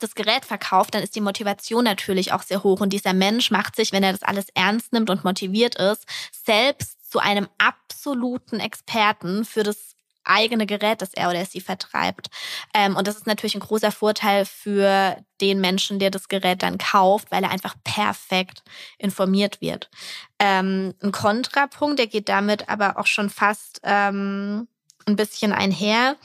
das 0.00 0.14
Gerät 0.14 0.46
verkauft, 0.46 0.94
dann 0.94 1.02
ist 1.02 1.14
die 1.14 1.20
Motivation 1.20 1.84
natürlich 1.84 2.32
auch 2.32 2.42
sehr 2.42 2.62
hoch. 2.62 2.80
Und 2.80 2.94
dieser 2.94 3.12
Mensch 3.12 3.50
macht 3.50 3.76
sich, 3.76 3.92
wenn 3.92 4.02
er 4.02 4.12
das 4.12 4.22
alles 4.22 4.46
ernst 4.54 4.94
nimmt 4.94 5.10
und 5.10 5.24
motiviert 5.24 5.74
ist, 5.74 6.06
selbst 6.32 7.10
zu 7.10 7.18
einem 7.18 7.48
absoluten 7.58 8.60
Experten 8.60 9.44
für 9.44 9.62
das 9.62 9.95
eigene 10.26 10.66
Gerät, 10.66 11.02
das 11.02 11.14
er 11.14 11.30
oder 11.30 11.44
sie 11.44 11.60
vertreibt. 11.60 12.28
Ähm, 12.74 12.96
und 12.96 13.06
das 13.06 13.16
ist 13.16 13.26
natürlich 13.26 13.54
ein 13.54 13.60
großer 13.60 13.92
Vorteil 13.92 14.44
für 14.44 15.16
den 15.40 15.60
Menschen, 15.60 15.98
der 15.98 16.10
das 16.10 16.28
Gerät 16.28 16.62
dann 16.62 16.78
kauft, 16.78 17.30
weil 17.30 17.44
er 17.44 17.50
einfach 17.50 17.74
perfekt 17.84 18.62
informiert 18.98 19.60
wird. 19.60 19.90
Ähm, 20.38 20.94
ein 21.02 21.12
Kontrapunkt, 21.12 21.98
der 21.98 22.06
geht 22.06 22.28
damit 22.28 22.68
aber 22.68 22.98
auch 22.98 23.06
schon 23.06 23.30
fast 23.30 23.80
ähm, 23.82 24.68
ein 25.06 25.16
bisschen 25.16 25.52
einher, 25.52 26.16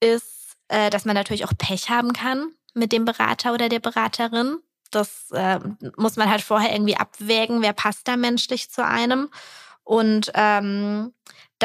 ist, 0.00 0.56
äh, 0.68 0.90
dass 0.90 1.04
man 1.04 1.14
natürlich 1.14 1.44
auch 1.44 1.52
Pech 1.56 1.90
haben 1.90 2.12
kann 2.12 2.52
mit 2.74 2.92
dem 2.92 3.04
Berater 3.04 3.54
oder 3.54 3.68
der 3.68 3.80
Beraterin. 3.80 4.58
Das 4.90 5.30
äh, 5.32 5.58
muss 5.96 6.16
man 6.16 6.30
halt 6.30 6.42
vorher 6.42 6.72
irgendwie 6.72 6.96
abwägen, 6.96 7.62
wer 7.62 7.72
passt 7.72 8.06
da 8.06 8.16
menschlich 8.16 8.70
zu 8.70 8.84
einem. 8.84 9.28
Und 9.82 10.32
ähm, 10.34 11.12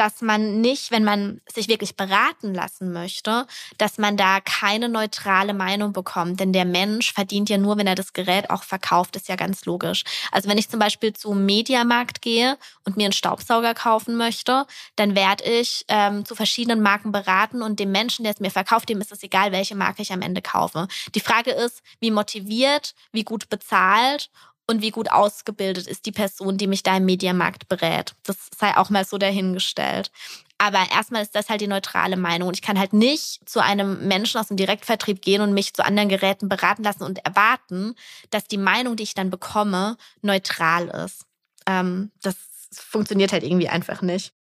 dass 0.00 0.22
man 0.22 0.62
nicht, 0.62 0.90
wenn 0.92 1.04
man 1.04 1.42
sich 1.46 1.68
wirklich 1.68 1.94
beraten 1.94 2.54
lassen 2.54 2.90
möchte, 2.90 3.46
dass 3.76 3.98
man 3.98 4.16
da 4.16 4.40
keine 4.40 4.88
neutrale 4.88 5.52
Meinung 5.52 5.92
bekommt. 5.92 6.40
Denn 6.40 6.54
der 6.54 6.64
Mensch 6.64 7.12
verdient 7.12 7.50
ja 7.50 7.58
nur, 7.58 7.76
wenn 7.76 7.86
er 7.86 7.96
das 7.96 8.14
Gerät 8.14 8.48
auch 8.48 8.62
verkauft, 8.62 9.14
ist 9.16 9.28
ja 9.28 9.36
ganz 9.36 9.66
logisch. 9.66 10.04
Also 10.32 10.48
wenn 10.48 10.56
ich 10.56 10.70
zum 10.70 10.80
Beispiel 10.80 11.12
zum 11.12 11.44
Mediamarkt 11.44 12.22
gehe 12.22 12.56
und 12.86 12.96
mir 12.96 13.04
einen 13.04 13.12
Staubsauger 13.12 13.74
kaufen 13.74 14.16
möchte, 14.16 14.64
dann 14.96 15.14
werde 15.14 15.44
ich 15.44 15.84
ähm, 15.88 16.24
zu 16.24 16.34
verschiedenen 16.34 16.80
Marken 16.80 17.12
beraten 17.12 17.60
und 17.60 17.78
dem 17.78 17.92
Menschen, 17.92 18.22
der 18.22 18.32
es 18.32 18.40
mir 18.40 18.50
verkauft, 18.50 18.88
dem 18.88 19.02
ist 19.02 19.12
es 19.12 19.22
egal, 19.22 19.52
welche 19.52 19.74
Marke 19.74 20.00
ich 20.00 20.14
am 20.14 20.22
Ende 20.22 20.40
kaufe. 20.40 20.88
Die 21.14 21.20
Frage 21.20 21.50
ist, 21.50 21.82
wie 22.00 22.10
motiviert, 22.10 22.94
wie 23.12 23.24
gut 23.24 23.50
bezahlt 23.50 24.30
und 24.70 24.82
wie 24.82 24.90
gut 24.90 25.10
ausgebildet 25.10 25.86
ist 25.86 26.06
die 26.06 26.12
Person, 26.12 26.56
die 26.56 26.66
mich 26.66 26.82
da 26.82 26.96
im 26.96 27.04
Mediamarkt 27.04 27.68
berät. 27.68 28.14
Das 28.22 28.36
sei 28.56 28.76
auch 28.76 28.88
mal 28.88 29.04
so 29.04 29.18
dahingestellt. 29.18 30.10
Aber 30.58 30.78
erstmal 30.92 31.22
ist 31.22 31.34
das 31.34 31.48
halt 31.48 31.60
die 31.60 31.66
neutrale 31.66 32.16
Meinung. 32.16 32.48
Und 32.48 32.54
ich 32.54 32.62
kann 32.62 32.78
halt 32.78 32.92
nicht 32.92 33.48
zu 33.48 33.60
einem 33.60 34.06
Menschen 34.06 34.38
aus 34.38 34.48
dem 34.48 34.56
Direktvertrieb 34.56 35.22
gehen 35.22 35.40
und 35.40 35.54
mich 35.54 35.74
zu 35.74 35.84
anderen 35.84 36.08
Geräten 36.08 36.48
beraten 36.48 36.82
lassen 36.82 37.02
und 37.02 37.24
erwarten, 37.24 37.94
dass 38.30 38.44
die 38.44 38.58
Meinung, 38.58 38.96
die 38.96 39.02
ich 39.02 39.14
dann 39.14 39.30
bekomme, 39.30 39.96
neutral 40.22 40.88
ist. 41.04 41.24
Ähm, 41.66 42.10
das 42.22 42.36
funktioniert 42.72 43.32
halt 43.32 43.42
irgendwie 43.42 43.68
einfach 43.68 44.02
nicht. 44.02 44.34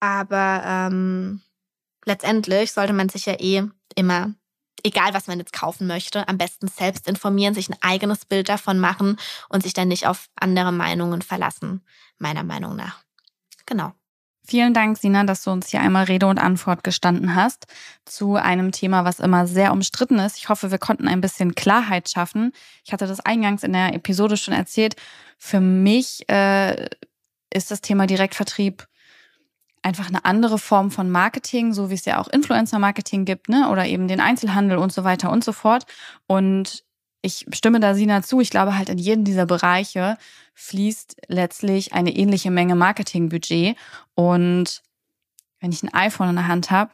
Aber 0.00 0.62
ähm, 0.64 1.42
letztendlich 2.04 2.72
sollte 2.72 2.94
man 2.94 3.10
sich 3.10 3.26
ja 3.26 3.34
eh 3.38 3.64
immer, 3.94 4.34
egal 4.84 5.14
was 5.14 5.26
man 5.26 5.38
jetzt 5.38 5.52
kaufen 5.52 5.86
möchte, 5.86 6.28
am 6.28 6.38
besten 6.38 6.68
selbst 6.68 7.08
informieren, 7.08 7.54
sich 7.54 7.68
ein 7.68 7.76
eigenes 7.80 8.24
Bild 8.24 8.48
davon 8.48 8.78
machen 8.78 9.16
und 9.48 9.62
sich 9.62 9.72
dann 9.72 9.88
nicht 9.88 10.06
auf 10.06 10.28
andere 10.36 10.72
Meinungen 10.72 11.22
verlassen, 11.22 11.82
meiner 12.18 12.44
Meinung 12.44 12.76
nach. 12.76 13.02
Genau. 13.66 13.92
Vielen 14.50 14.72
Dank, 14.72 14.96
Sina, 14.96 15.24
dass 15.24 15.44
du 15.44 15.50
uns 15.50 15.68
hier 15.68 15.82
einmal 15.82 16.04
Rede 16.04 16.26
und 16.26 16.38
Antwort 16.38 16.82
gestanden 16.82 17.34
hast 17.34 17.66
zu 18.06 18.36
einem 18.36 18.72
Thema, 18.72 19.04
was 19.04 19.20
immer 19.20 19.46
sehr 19.46 19.72
umstritten 19.72 20.18
ist. 20.18 20.38
Ich 20.38 20.48
hoffe, 20.48 20.70
wir 20.70 20.78
konnten 20.78 21.06
ein 21.06 21.20
bisschen 21.20 21.54
Klarheit 21.54 22.08
schaffen. 22.08 22.52
Ich 22.82 22.94
hatte 22.94 23.06
das 23.06 23.20
eingangs 23.20 23.62
in 23.62 23.74
der 23.74 23.92
Episode 23.92 24.38
schon 24.38 24.54
erzählt. 24.54 24.96
Für 25.36 25.60
mich 25.60 26.26
äh, 26.30 26.88
ist 27.52 27.70
das 27.70 27.82
Thema 27.82 28.06
Direktvertrieb 28.06 28.87
einfach 29.82 30.08
eine 30.08 30.24
andere 30.24 30.58
Form 30.58 30.90
von 30.90 31.10
Marketing, 31.10 31.72
so 31.72 31.90
wie 31.90 31.94
es 31.94 32.04
ja 32.04 32.18
auch 32.18 32.28
Influencer-Marketing 32.28 33.24
gibt, 33.24 33.48
ne? 33.48 33.68
Oder 33.70 33.86
eben 33.86 34.08
den 34.08 34.20
Einzelhandel 34.20 34.78
und 34.78 34.92
so 34.92 35.04
weiter 35.04 35.30
und 35.30 35.44
so 35.44 35.52
fort. 35.52 35.86
Und 36.26 36.84
ich 37.22 37.46
stimme 37.52 37.80
da 37.80 37.94
Sina 37.94 38.22
zu. 38.22 38.40
Ich 38.40 38.50
glaube 38.50 38.76
halt 38.76 38.88
in 38.88 38.98
jedem 38.98 39.24
dieser 39.24 39.46
Bereiche 39.46 40.16
fließt 40.54 41.16
letztlich 41.28 41.92
eine 41.92 42.14
ähnliche 42.14 42.50
Menge 42.50 42.74
Marketingbudget. 42.74 43.76
Und 44.14 44.82
wenn 45.60 45.72
ich 45.72 45.82
ein 45.82 45.92
iPhone 45.92 46.30
in 46.30 46.36
der 46.36 46.48
Hand 46.48 46.70
habe, 46.70 46.92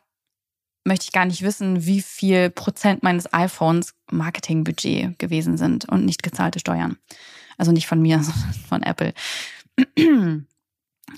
möchte 0.85 1.05
ich 1.05 1.13
gar 1.13 1.25
nicht 1.25 1.43
wissen, 1.43 1.87
wie 1.87 2.03
viel 2.03 2.51
Prozent 2.51 3.03
meines 3.03 3.33
iPhones 3.33 3.95
Marketingbudget 4.11 5.19
gewesen 5.19 5.57
sind 5.57 5.89
und 5.89 6.05
nicht 6.05 6.23
gezahlte 6.23 6.59
Steuern. 6.59 6.99
Also 7.57 7.73
nicht 7.73 7.87
von 7.87 8.01
mir, 8.01 8.19
sondern 8.23 8.55
von 8.69 8.83
Apple. 8.83 9.15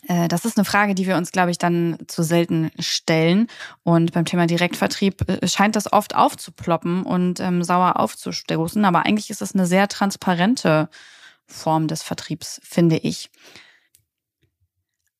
Äh, 0.09 0.28
das 0.28 0.44
ist 0.44 0.56
eine 0.56 0.64
Frage, 0.64 0.94
die 0.94 1.06
wir 1.06 1.16
uns, 1.16 1.32
glaube 1.32 1.50
ich, 1.50 1.59
dann 1.59 1.98
zu 2.06 2.22
selten 2.22 2.70
stellen. 2.78 3.48
Und 3.82 4.12
beim 4.12 4.24
Thema 4.24 4.46
Direktvertrieb 4.46 5.28
äh, 5.28 5.48
scheint 5.48 5.76
das 5.76 5.92
oft 5.92 6.14
aufzuploppen 6.14 7.02
und 7.02 7.40
ähm, 7.40 7.62
sauer 7.62 7.98
aufzustoßen. 7.98 8.85
Aber 8.85 9.06
eigentlich 9.06 9.30
ist 9.30 9.42
es 9.42 9.54
eine 9.54 9.66
sehr 9.66 9.88
transparente 9.88 10.88
Form 11.46 11.88
des 11.88 12.02
Vertriebs, 12.02 12.61
finde 12.64 12.96
ich. 12.96 13.30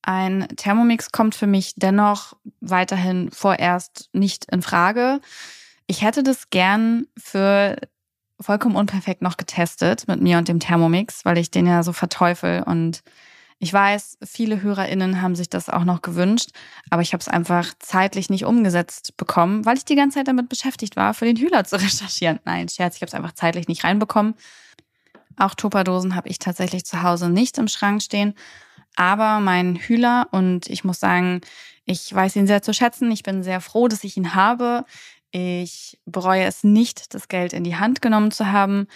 Ein 0.03 0.47
Thermomix 0.57 1.11
kommt 1.11 1.35
für 1.35 1.49
mich 1.49 1.75
dennoch 1.77 2.35
weiterhin 2.61 3.31
vorerst 3.33 4.09
nicht 4.13 4.45
in 4.53 4.63
Frage. 4.63 5.21
Ich 5.89 6.03
hätte 6.03 6.23
das 6.23 6.51
gern 6.51 7.07
für 7.17 7.77
vollkommen 8.41 8.77
unperfekt 8.77 9.23
noch 9.23 9.37
getestet 9.37 10.07
mit 10.09 10.21
mir 10.21 10.39
und 10.39 10.49
dem 10.49 10.61
Thermomix, 10.61 11.25
weil 11.25 11.39
ich 11.39 11.51
den 11.51 11.67
ja 11.67 11.83
so 11.83 11.93
verteufel 11.93 12.63
und 12.63 13.03
ich 13.59 13.73
weiß, 13.73 14.19
viele 14.23 14.61
HörerInnen 14.61 15.23
haben 15.23 15.35
sich 15.35 15.49
das 15.49 15.71
auch 15.71 15.85
noch 15.85 16.03
gewünscht, 16.03 16.51
aber 16.91 17.01
ich 17.03 17.13
habe 17.13 17.23
es 17.23 17.29
einfach 17.29 17.73
zeitlich 17.79 18.29
nicht 18.29 18.45
umgesetzt 18.45 19.17
bekommen, 19.17 19.65
weil 19.65 19.79
ich 19.79 19.85
die 19.85 19.95
ganze 19.95 20.19
Zeit 20.19 20.29
damit 20.29 20.49
beschäftigt 20.49 20.97
war, 20.97 21.15
für 21.15 21.25
den 21.25 21.37
Hühler 21.37 21.65
zu 21.65 21.77
recherchieren. 21.77 22.41
Nein, 22.45 22.69
Scherz, 22.69 22.97
ich 22.97 23.03
habe 23.03 23.09
es 23.09 23.15
einfach 23.15 23.33
zeitlich 23.33 23.69
nicht 23.69 23.85
reinbekommen. 23.85 24.35
Auch 25.39 25.55
Tupperdosen 25.55 26.15
habe 26.15 26.29
ich 26.29 26.39
tatsächlich 26.39 26.85
zu 26.85 27.03
Hause 27.03 27.29
nicht 27.29 27.59
im 27.59 27.69
Schrank 27.69 28.03
stehen, 28.03 28.35
aber 28.95 29.41
mein 29.41 29.77
Hühler 29.77 30.29
und 30.31 30.69
ich 30.69 30.85
muss 30.85 31.01
sagen, 31.01 31.41
ich 31.85 32.13
weiß 32.13 32.37
ihn 32.37 32.47
sehr 32.47 32.63
zu 32.63 32.75
schätzen. 32.75 33.11
Ich 33.13 33.23
bin 33.23 33.43
sehr 33.43 33.61
froh, 33.61 33.87
dass 33.89 34.05
ich 34.05 34.17
ihn 34.17 34.35
habe. 34.35 34.85
Ich 35.31 35.99
bereue 36.05 36.45
es 36.45 36.65
nicht, 36.65 37.15
das 37.15 37.29
Geld 37.29 37.53
in 37.53 37.63
die 37.63 37.77
Hand 37.77 38.03
genommen 38.03 38.33
zu 38.33 38.51
haben. 38.51 38.89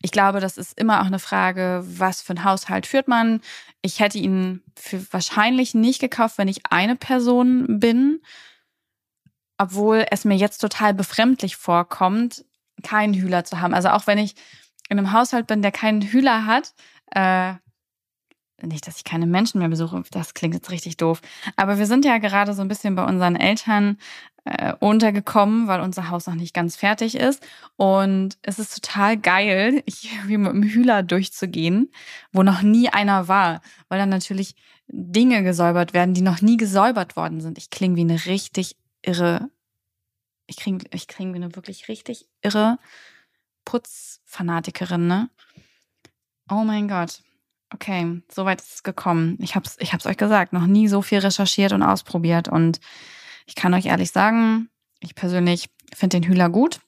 Ich 0.00 0.12
glaube, 0.12 0.40
das 0.40 0.56
ist 0.56 0.78
immer 0.78 1.00
auch 1.00 1.06
eine 1.06 1.18
Frage, 1.18 1.82
was 1.84 2.22
für 2.22 2.34
ein 2.34 2.44
Haushalt 2.44 2.86
führt 2.86 3.08
man. 3.08 3.40
Ich 3.82 4.00
hätte 4.00 4.18
ihn 4.18 4.62
für 4.76 5.04
wahrscheinlich 5.12 5.74
nicht 5.74 6.00
gekauft, 6.00 6.38
wenn 6.38 6.48
ich 6.48 6.60
eine 6.70 6.94
Person 6.94 7.80
bin, 7.80 8.20
obwohl 9.58 10.06
es 10.10 10.24
mir 10.24 10.36
jetzt 10.36 10.58
total 10.58 10.94
befremdlich 10.94 11.56
vorkommt, 11.56 12.44
keinen 12.84 13.14
Hühler 13.14 13.44
zu 13.44 13.60
haben. 13.60 13.74
Also 13.74 13.88
auch 13.88 14.06
wenn 14.06 14.18
ich 14.18 14.36
in 14.88 14.98
einem 14.98 15.12
Haushalt 15.12 15.48
bin, 15.48 15.62
der 15.62 15.72
keinen 15.72 16.02
Hühler 16.02 16.46
hat, 16.46 16.74
äh, 17.10 17.54
nicht, 18.62 18.86
dass 18.86 18.96
ich 18.96 19.04
keine 19.04 19.26
Menschen 19.26 19.60
mehr 19.60 19.68
besuche, 19.68 20.02
das 20.10 20.34
klingt 20.34 20.54
jetzt 20.54 20.70
richtig 20.70 20.96
doof. 20.96 21.20
Aber 21.56 21.78
wir 21.78 21.86
sind 21.86 22.04
ja 22.04 22.18
gerade 22.18 22.54
so 22.54 22.62
ein 22.62 22.68
bisschen 22.68 22.94
bei 22.94 23.04
unseren 23.04 23.36
Eltern 23.36 23.98
äh, 24.44 24.74
untergekommen, 24.80 25.68
weil 25.68 25.80
unser 25.80 26.10
Haus 26.10 26.26
noch 26.26 26.34
nicht 26.34 26.54
ganz 26.54 26.76
fertig 26.76 27.14
ist. 27.16 27.46
Und 27.76 28.38
es 28.42 28.58
ist 28.58 28.74
total 28.74 29.16
geil, 29.16 29.82
hier 29.86 30.38
mit 30.38 30.52
dem 30.52 30.62
Hühler 30.62 31.02
durchzugehen, 31.02 31.92
wo 32.32 32.42
noch 32.42 32.62
nie 32.62 32.88
einer 32.88 33.28
war, 33.28 33.60
weil 33.88 33.98
dann 33.98 34.08
natürlich 34.08 34.54
Dinge 34.88 35.42
gesäubert 35.42 35.92
werden, 35.92 36.14
die 36.14 36.22
noch 36.22 36.40
nie 36.40 36.56
gesäubert 36.56 37.14
worden 37.14 37.40
sind. 37.40 37.58
Ich 37.58 37.70
klinge 37.70 37.96
wie 37.96 38.00
eine 38.00 38.24
richtig 38.24 38.76
irre, 39.02 39.50
ich 40.46 40.56
klinge 40.56 40.84
ich 40.92 41.06
kling 41.08 41.32
wie 41.34 41.36
eine 41.36 41.54
wirklich 41.54 41.88
richtig 41.88 42.26
irre 42.40 42.78
Putzfanatikerin, 43.66 45.06
ne? 45.06 45.28
Oh 46.50 46.64
mein 46.64 46.88
Gott. 46.88 47.20
Okay, 47.74 48.22
soweit 48.30 48.60
ist 48.60 48.74
es 48.76 48.82
gekommen. 48.82 49.36
Ich 49.40 49.54
hab's, 49.54 49.76
ich 49.78 49.92
hab's 49.92 50.06
euch 50.06 50.16
gesagt, 50.16 50.52
noch 50.52 50.66
nie 50.66 50.88
so 50.88 51.02
viel 51.02 51.18
recherchiert 51.18 51.72
und 51.72 51.82
ausprobiert. 51.82 52.48
Und 52.48 52.80
ich 53.46 53.54
kann 53.54 53.74
euch 53.74 53.86
ehrlich 53.86 54.10
sagen, 54.10 54.70
ich 55.00 55.14
persönlich 55.14 55.68
finde 55.94 56.20
den 56.20 56.28
Hühler 56.28 56.48
gut. 56.48 56.80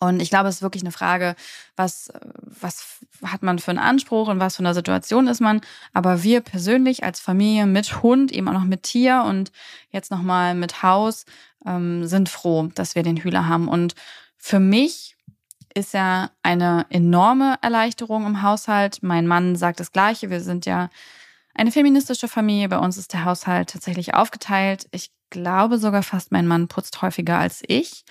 Und 0.00 0.20
ich 0.20 0.30
glaube, 0.30 0.48
es 0.48 0.56
ist 0.56 0.62
wirklich 0.62 0.82
eine 0.82 0.90
Frage, 0.90 1.36
was, 1.76 2.12
was 2.60 2.98
hat 3.24 3.44
man 3.44 3.60
für 3.60 3.70
einen 3.70 3.78
Anspruch 3.78 4.28
und 4.28 4.40
was 4.40 4.56
für 4.56 4.64
eine 4.64 4.74
Situation 4.74 5.28
ist 5.28 5.40
man. 5.40 5.60
Aber 5.92 6.24
wir 6.24 6.40
persönlich 6.40 7.04
als 7.04 7.20
Familie 7.20 7.66
mit 7.66 8.02
Hund, 8.02 8.32
eben 8.32 8.48
auch 8.48 8.52
noch 8.54 8.64
mit 8.64 8.82
Tier 8.82 9.22
und 9.24 9.52
jetzt 9.90 10.10
nochmal 10.10 10.56
mit 10.56 10.82
Haus, 10.82 11.24
ähm, 11.64 12.04
sind 12.04 12.28
froh, 12.28 12.68
dass 12.74 12.96
wir 12.96 13.04
den 13.04 13.18
Hühler 13.18 13.46
haben. 13.46 13.68
Und 13.68 13.94
für 14.36 14.58
mich 14.58 15.16
ist 15.74 15.94
ja 15.94 16.30
eine 16.42 16.86
enorme 16.90 17.56
Erleichterung 17.62 18.26
im 18.26 18.42
Haushalt. 18.42 19.02
Mein 19.02 19.26
Mann 19.26 19.56
sagt 19.56 19.80
das 19.80 19.92
Gleiche. 19.92 20.30
Wir 20.30 20.40
sind 20.40 20.66
ja 20.66 20.90
eine 21.54 21.72
feministische 21.72 22.28
Familie. 22.28 22.68
Bei 22.68 22.78
uns 22.78 22.96
ist 22.96 23.12
der 23.12 23.24
Haushalt 23.24 23.70
tatsächlich 23.70 24.14
aufgeteilt. 24.14 24.88
Ich 24.90 25.10
glaube 25.30 25.78
sogar 25.78 26.02
fast, 26.02 26.32
mein 26.32 26.46
Mann 26.46 26.68
putzt 26.68 27.02
häufiger 27.02 27.38
als 27.38 27.62
ich. 27.66 28.04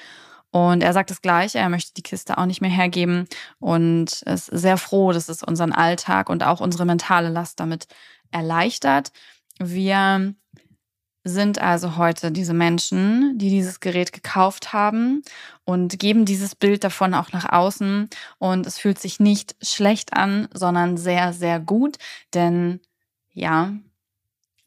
Und 0.52 0.84
er 0.84 0.92
sagt 0.92 1.10
das 1.10 1.22
Gleiche, 1.22 1.60
er 1.60 1.70
möchte 1.70 1.94
die 1.94 2.04
Kiste 2.04 2.38
auch 2.38 2.46
nicht 2.46 2.60
mehr 2.60 2.70
hergeben 2.70 3.28
und 3.60 4.22
ist 4.24 4.48
sehr 4.48 4.78
froh, 4.78 5.14
dass 5.14 5.30
es 5.30 5.44
unseren 5.44 5.72
Alltag 5.72 6.30
und 6.30 6.44
auch 6.44 6.60
unsere 6.60 6.86
mentale 6.86 7.30
Last 7.30 7.60
damit 7.62 7.88
erleichtert. 8.32 9.14
Wir 9.60 10.36
sind 11.24 11.62
also 11.62 11.98
heute 11.98 12.32
diese 12.32 12.54
Menschen, 12.54 13.38
die 13.38 13.50
dieses 13.50 13.80
Gerät 13.80 14.12
gekauft 14.12 14.74
haben 14.74 15.22
und 15.66 16.00
geben 16.00 16.26
dieses 16.26 16.56
Bild 16.56 16.84
davon 16.84 17.14
auch 17.14 17.32
nach 17.32 17.52
außen. 17.52 18.10
Und 18.40 18.66
es 18.66 18.80
fühlt 18.80 19.00
sich 19.00 19.20
nicht 19.20 19.56
schlecht 19.62 20.14
an, 20.14 20.48
sondern 20.54 20.98
sehr, 20.98 21.34
sehr 21.34 21.60
gut. 21.60 21.98
Denn 22.34 22.80
ja, 23.34 23.74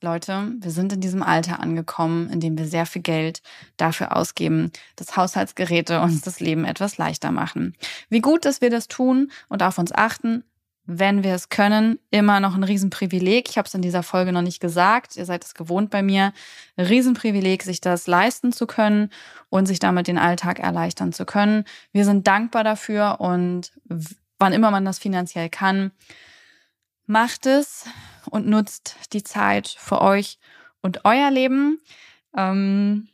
Leute, 0.00 0.52
wir 0.60 0.70
sind 0.70 0.92
in 0.92 1.00
diesem 1.00 1.22
Alter 1.22 1.60
angekommen, 1.60 2.30
in 2.30 2.38
dem 2.38 2.56
wir 2.56 2.66
sehr 2.66 2.86
viel 2.86 3.02
Geld 3.02 3.42
dafür 3.76 4.14
ausgeben, 4.16 4.70
dass 4.96 5.16
Haushaltsgeräte 5.16 6.00
uns 6.00 6.20
das 6.20 6.40
Leben 6.40 6.64
etwas 6.64 6.98
leichter 6.98 7.32
machen. 7.32 7.74
Wie 8.10 8.20
gut, 8.20 8.44
dass 8.44 8.60
wir 8.60 8.70
das 8.70 8.86
tun 8.86 9.32
und 9.48 9.62
auf 9.62 9.78
uns 9.78 9.92
achten, 9.92 10.44
wenn 10.86 11.24
wir 11.24 11.34
es 11.34 11.48
können, 11.48 11.98
immer 12.10 12.40
noch 12.40 12.54
ein 12.54 12.64
Riesenprivileg. 12.64 13.48
Ich 13.48 13.56
habe 13.56 13.66
es 13.66 13.74
in 13.74 13.80
dieser 13.80 14.02
Folge 14.02 14.32
noch 14.32 14.42
nicht 14.42 14.60
gesagt. 14.60 15.16
Ihr 15.16 15.24
seid 15.24 15.44
es 15.44 15.54
gewohnt 15.54 15.90
bei 15.90 16.02
mir. 16.02 16.32
Riesenprivileg, 16.76 17.62
sich 17.62 17.80
das 17.80 18.06
leisten 18.06 18.52
zu 18.52 18.66
können 18.66 19.10
und 19.48 19.66
sich 19.66 19.78
damit 19.78 20.08
den 20.08 20.18
Alltag 20.18 20.58
erleichtern 20.58 21.12
zu 21.12 21.24
können. 21.24 21.64
Wir 21.92 22.04
sind 22.04 22.26
dankbar 22.26 22.64
dafür 22.64 23.16
und 23.20 23.72
wann 24.38 24.52
immer 24.52 24.70
man 24.70 24.84
das 24.84 24.98
finanziell 24.98 25.48
kann, 25.48 25.92
macht 27.06 27.46
es 27.46 27.86
und 28.30 28.46
nutzt 28.46 28.96
die 29.12 29.22
Zeit 29.22 29.68
für 29.68 30.00
euch 30.02 30.38
und 30.82 31.04
euer 31.04 31.30
Leben. 31.30 31.80
Ähm, 32.36 33.08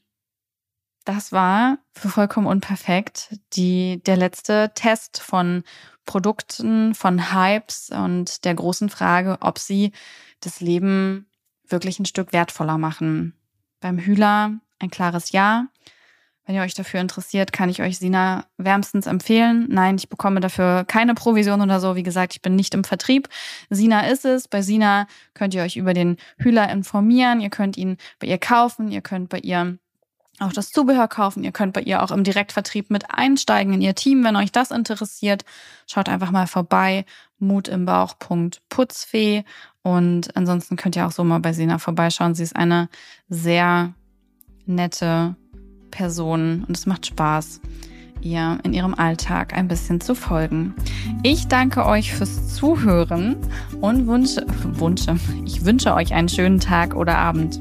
das 1.05 1.33
war 1.33 1.79
für 1.93 2.09
vollkommen 2.09 2.47
unperfekt 2.47 3.37
die, 3.55 4.03
der 4.05 4.17
letzte 4.17 4.73
Test 4.75 5.21
von 5.21 5.63
Produkten, 6.05 6.95
von 6.95 7.33
Hypes 7.33 7.91
und 7.91 8.45
der 8.45 8.55
großen 8.55 8.89
Frage, 8.89 9.39
ob 9.41 9.59
sie 9.59 9.93
das 10.41 10.61
Leben 10.61 11.27
wirklich 11.69 11.99
ein 11.99 12.07
Stück 12.07 12.33
wertvoller 12.33 12.79
machen. 12.79 13.35
Beim 13.81 13.99
Hühler 13.99 14.59
ein 14.79 14.91
klares 14.91 15.33
Ja. 15.33 15.67
Wenn 16.47 16.57
ihr 16.57 16.63
euch 16.63 16.75
dafür 16.75 17.01
interessiert, 17.01 17.53
kann 17.53 17.69
ich 17.69 17.81
euch 17.81 17.99
Sina 17.99 18.45
wärmstens 18.57 19.07
empfehlen. 19.07 19.67
Nein, 19.71 19.97
ich 19.97 20.09
bekomme 20.09 20.41
dafür 20.41 20.85
keine 20.85 21.15
Provision 21.15 21.61
oder 21.61 21.79
so. 21.79 21.95
Wie 21.95 22.03
gesagt, 22.03 22.35
ich 22.35 22.43
bin 22.43 22.57
nicht 22.57 22.75
im 22.75 22.83
Vertrieb. 22.83 23.29
Sina 23.69 24.09
ist 24.09 24.25
es. 24.25 24.49
Bei 24.49 24.63
Sina 24.63 25.07
könnt 25.33 25.55
ihr 25.55 25.63
euch 25.63 25.77
über 25.77 25.95
den 25.95 26.17
Hühler 26.39 26.69
informieren. 26.71 27.41
Ihr 27.41 27.51
könnt 27.51 27.77
ihn 27.77 27.99
bei 28.19 28.27
ihr 28.27 28.39
kaufen. 28.39 28.91
Ihr 28.91 29.01
könnt 29.01 29.29
bei 29.29 29.39
ihr 29.39 29.79
auch 30.41 30.53
das 30.53 30.71
Zubehör 30.71 31.09
kaufen. 31.09 31.45
Ihr 31.45 31.53
könnt 31.53 31.73
bei 31.73 31.83
ihr 31.83 32.03
auch 32.03 32.11
im 32.11 32.25
Direktvertrieb 32.25 32.91
mit 32.91 33.11
einsteigen 33.11 33.75
in 33.75 33.83
ihr 33.83 33.95
Team, 33.95 34.25
wenn 34.25 34.37
euch 34.37 34.53
das 34.53 34.71
interessiert. 34.71 35.45
Schaut 35.87 36.09
einfach 36.09 36.31
mal 36.31 36.47
vorbei 36.47 37.05
Mut 37.39 37.69
im 37.69 37.87
Bauch. 37.87 38.17
Und 39.83 40.37
ansonsten 40.37 40.77
könnt 40.77 40.97
ihr 40.97 41.07
auch 41.07 41.13
so 41.13 41.25
mal 41.25 41.41
bei 41.41 41.53
Sina 41.53 41.79
vorbeischauen. 41.79 42.35
Sie 42.35 42.43
ist 42.43 42.57
eine 42.57 42.89
sehr 43.29 43.95
nette 44.67 45.37
Person 45.91 46.65
und 46.67 46.77
es 46.77 46.87
macht 46.87 47.07
Spaß, 47.07 47.61
ihr 48.21 48.59
in 48.63 48.73
ihrem 48.73 48.95
Alltag 48.95 49.55
ein 49.55 49.69
bisschen 49.69 50.01
zu 50.01 50.15
folgen. 50.15 50.75
Ich 51.23 51.49
danke 51.49 51.87
euch 51.87 52.15
fürs 52.15 52.55
Zuhören 52.55 53.37
und 53.81 54.07
wünsche, 54.07 54.47
wünsche, 54.47 55.17
ich 55.45 55.65
wünsche 55.65 55.95
euch 55.95 56.13
einen 56.15 56.29
schönen 56.29 56.61
Tag 56.61 56.95
oder 56.95 57.19
Abend. 57.19 57.61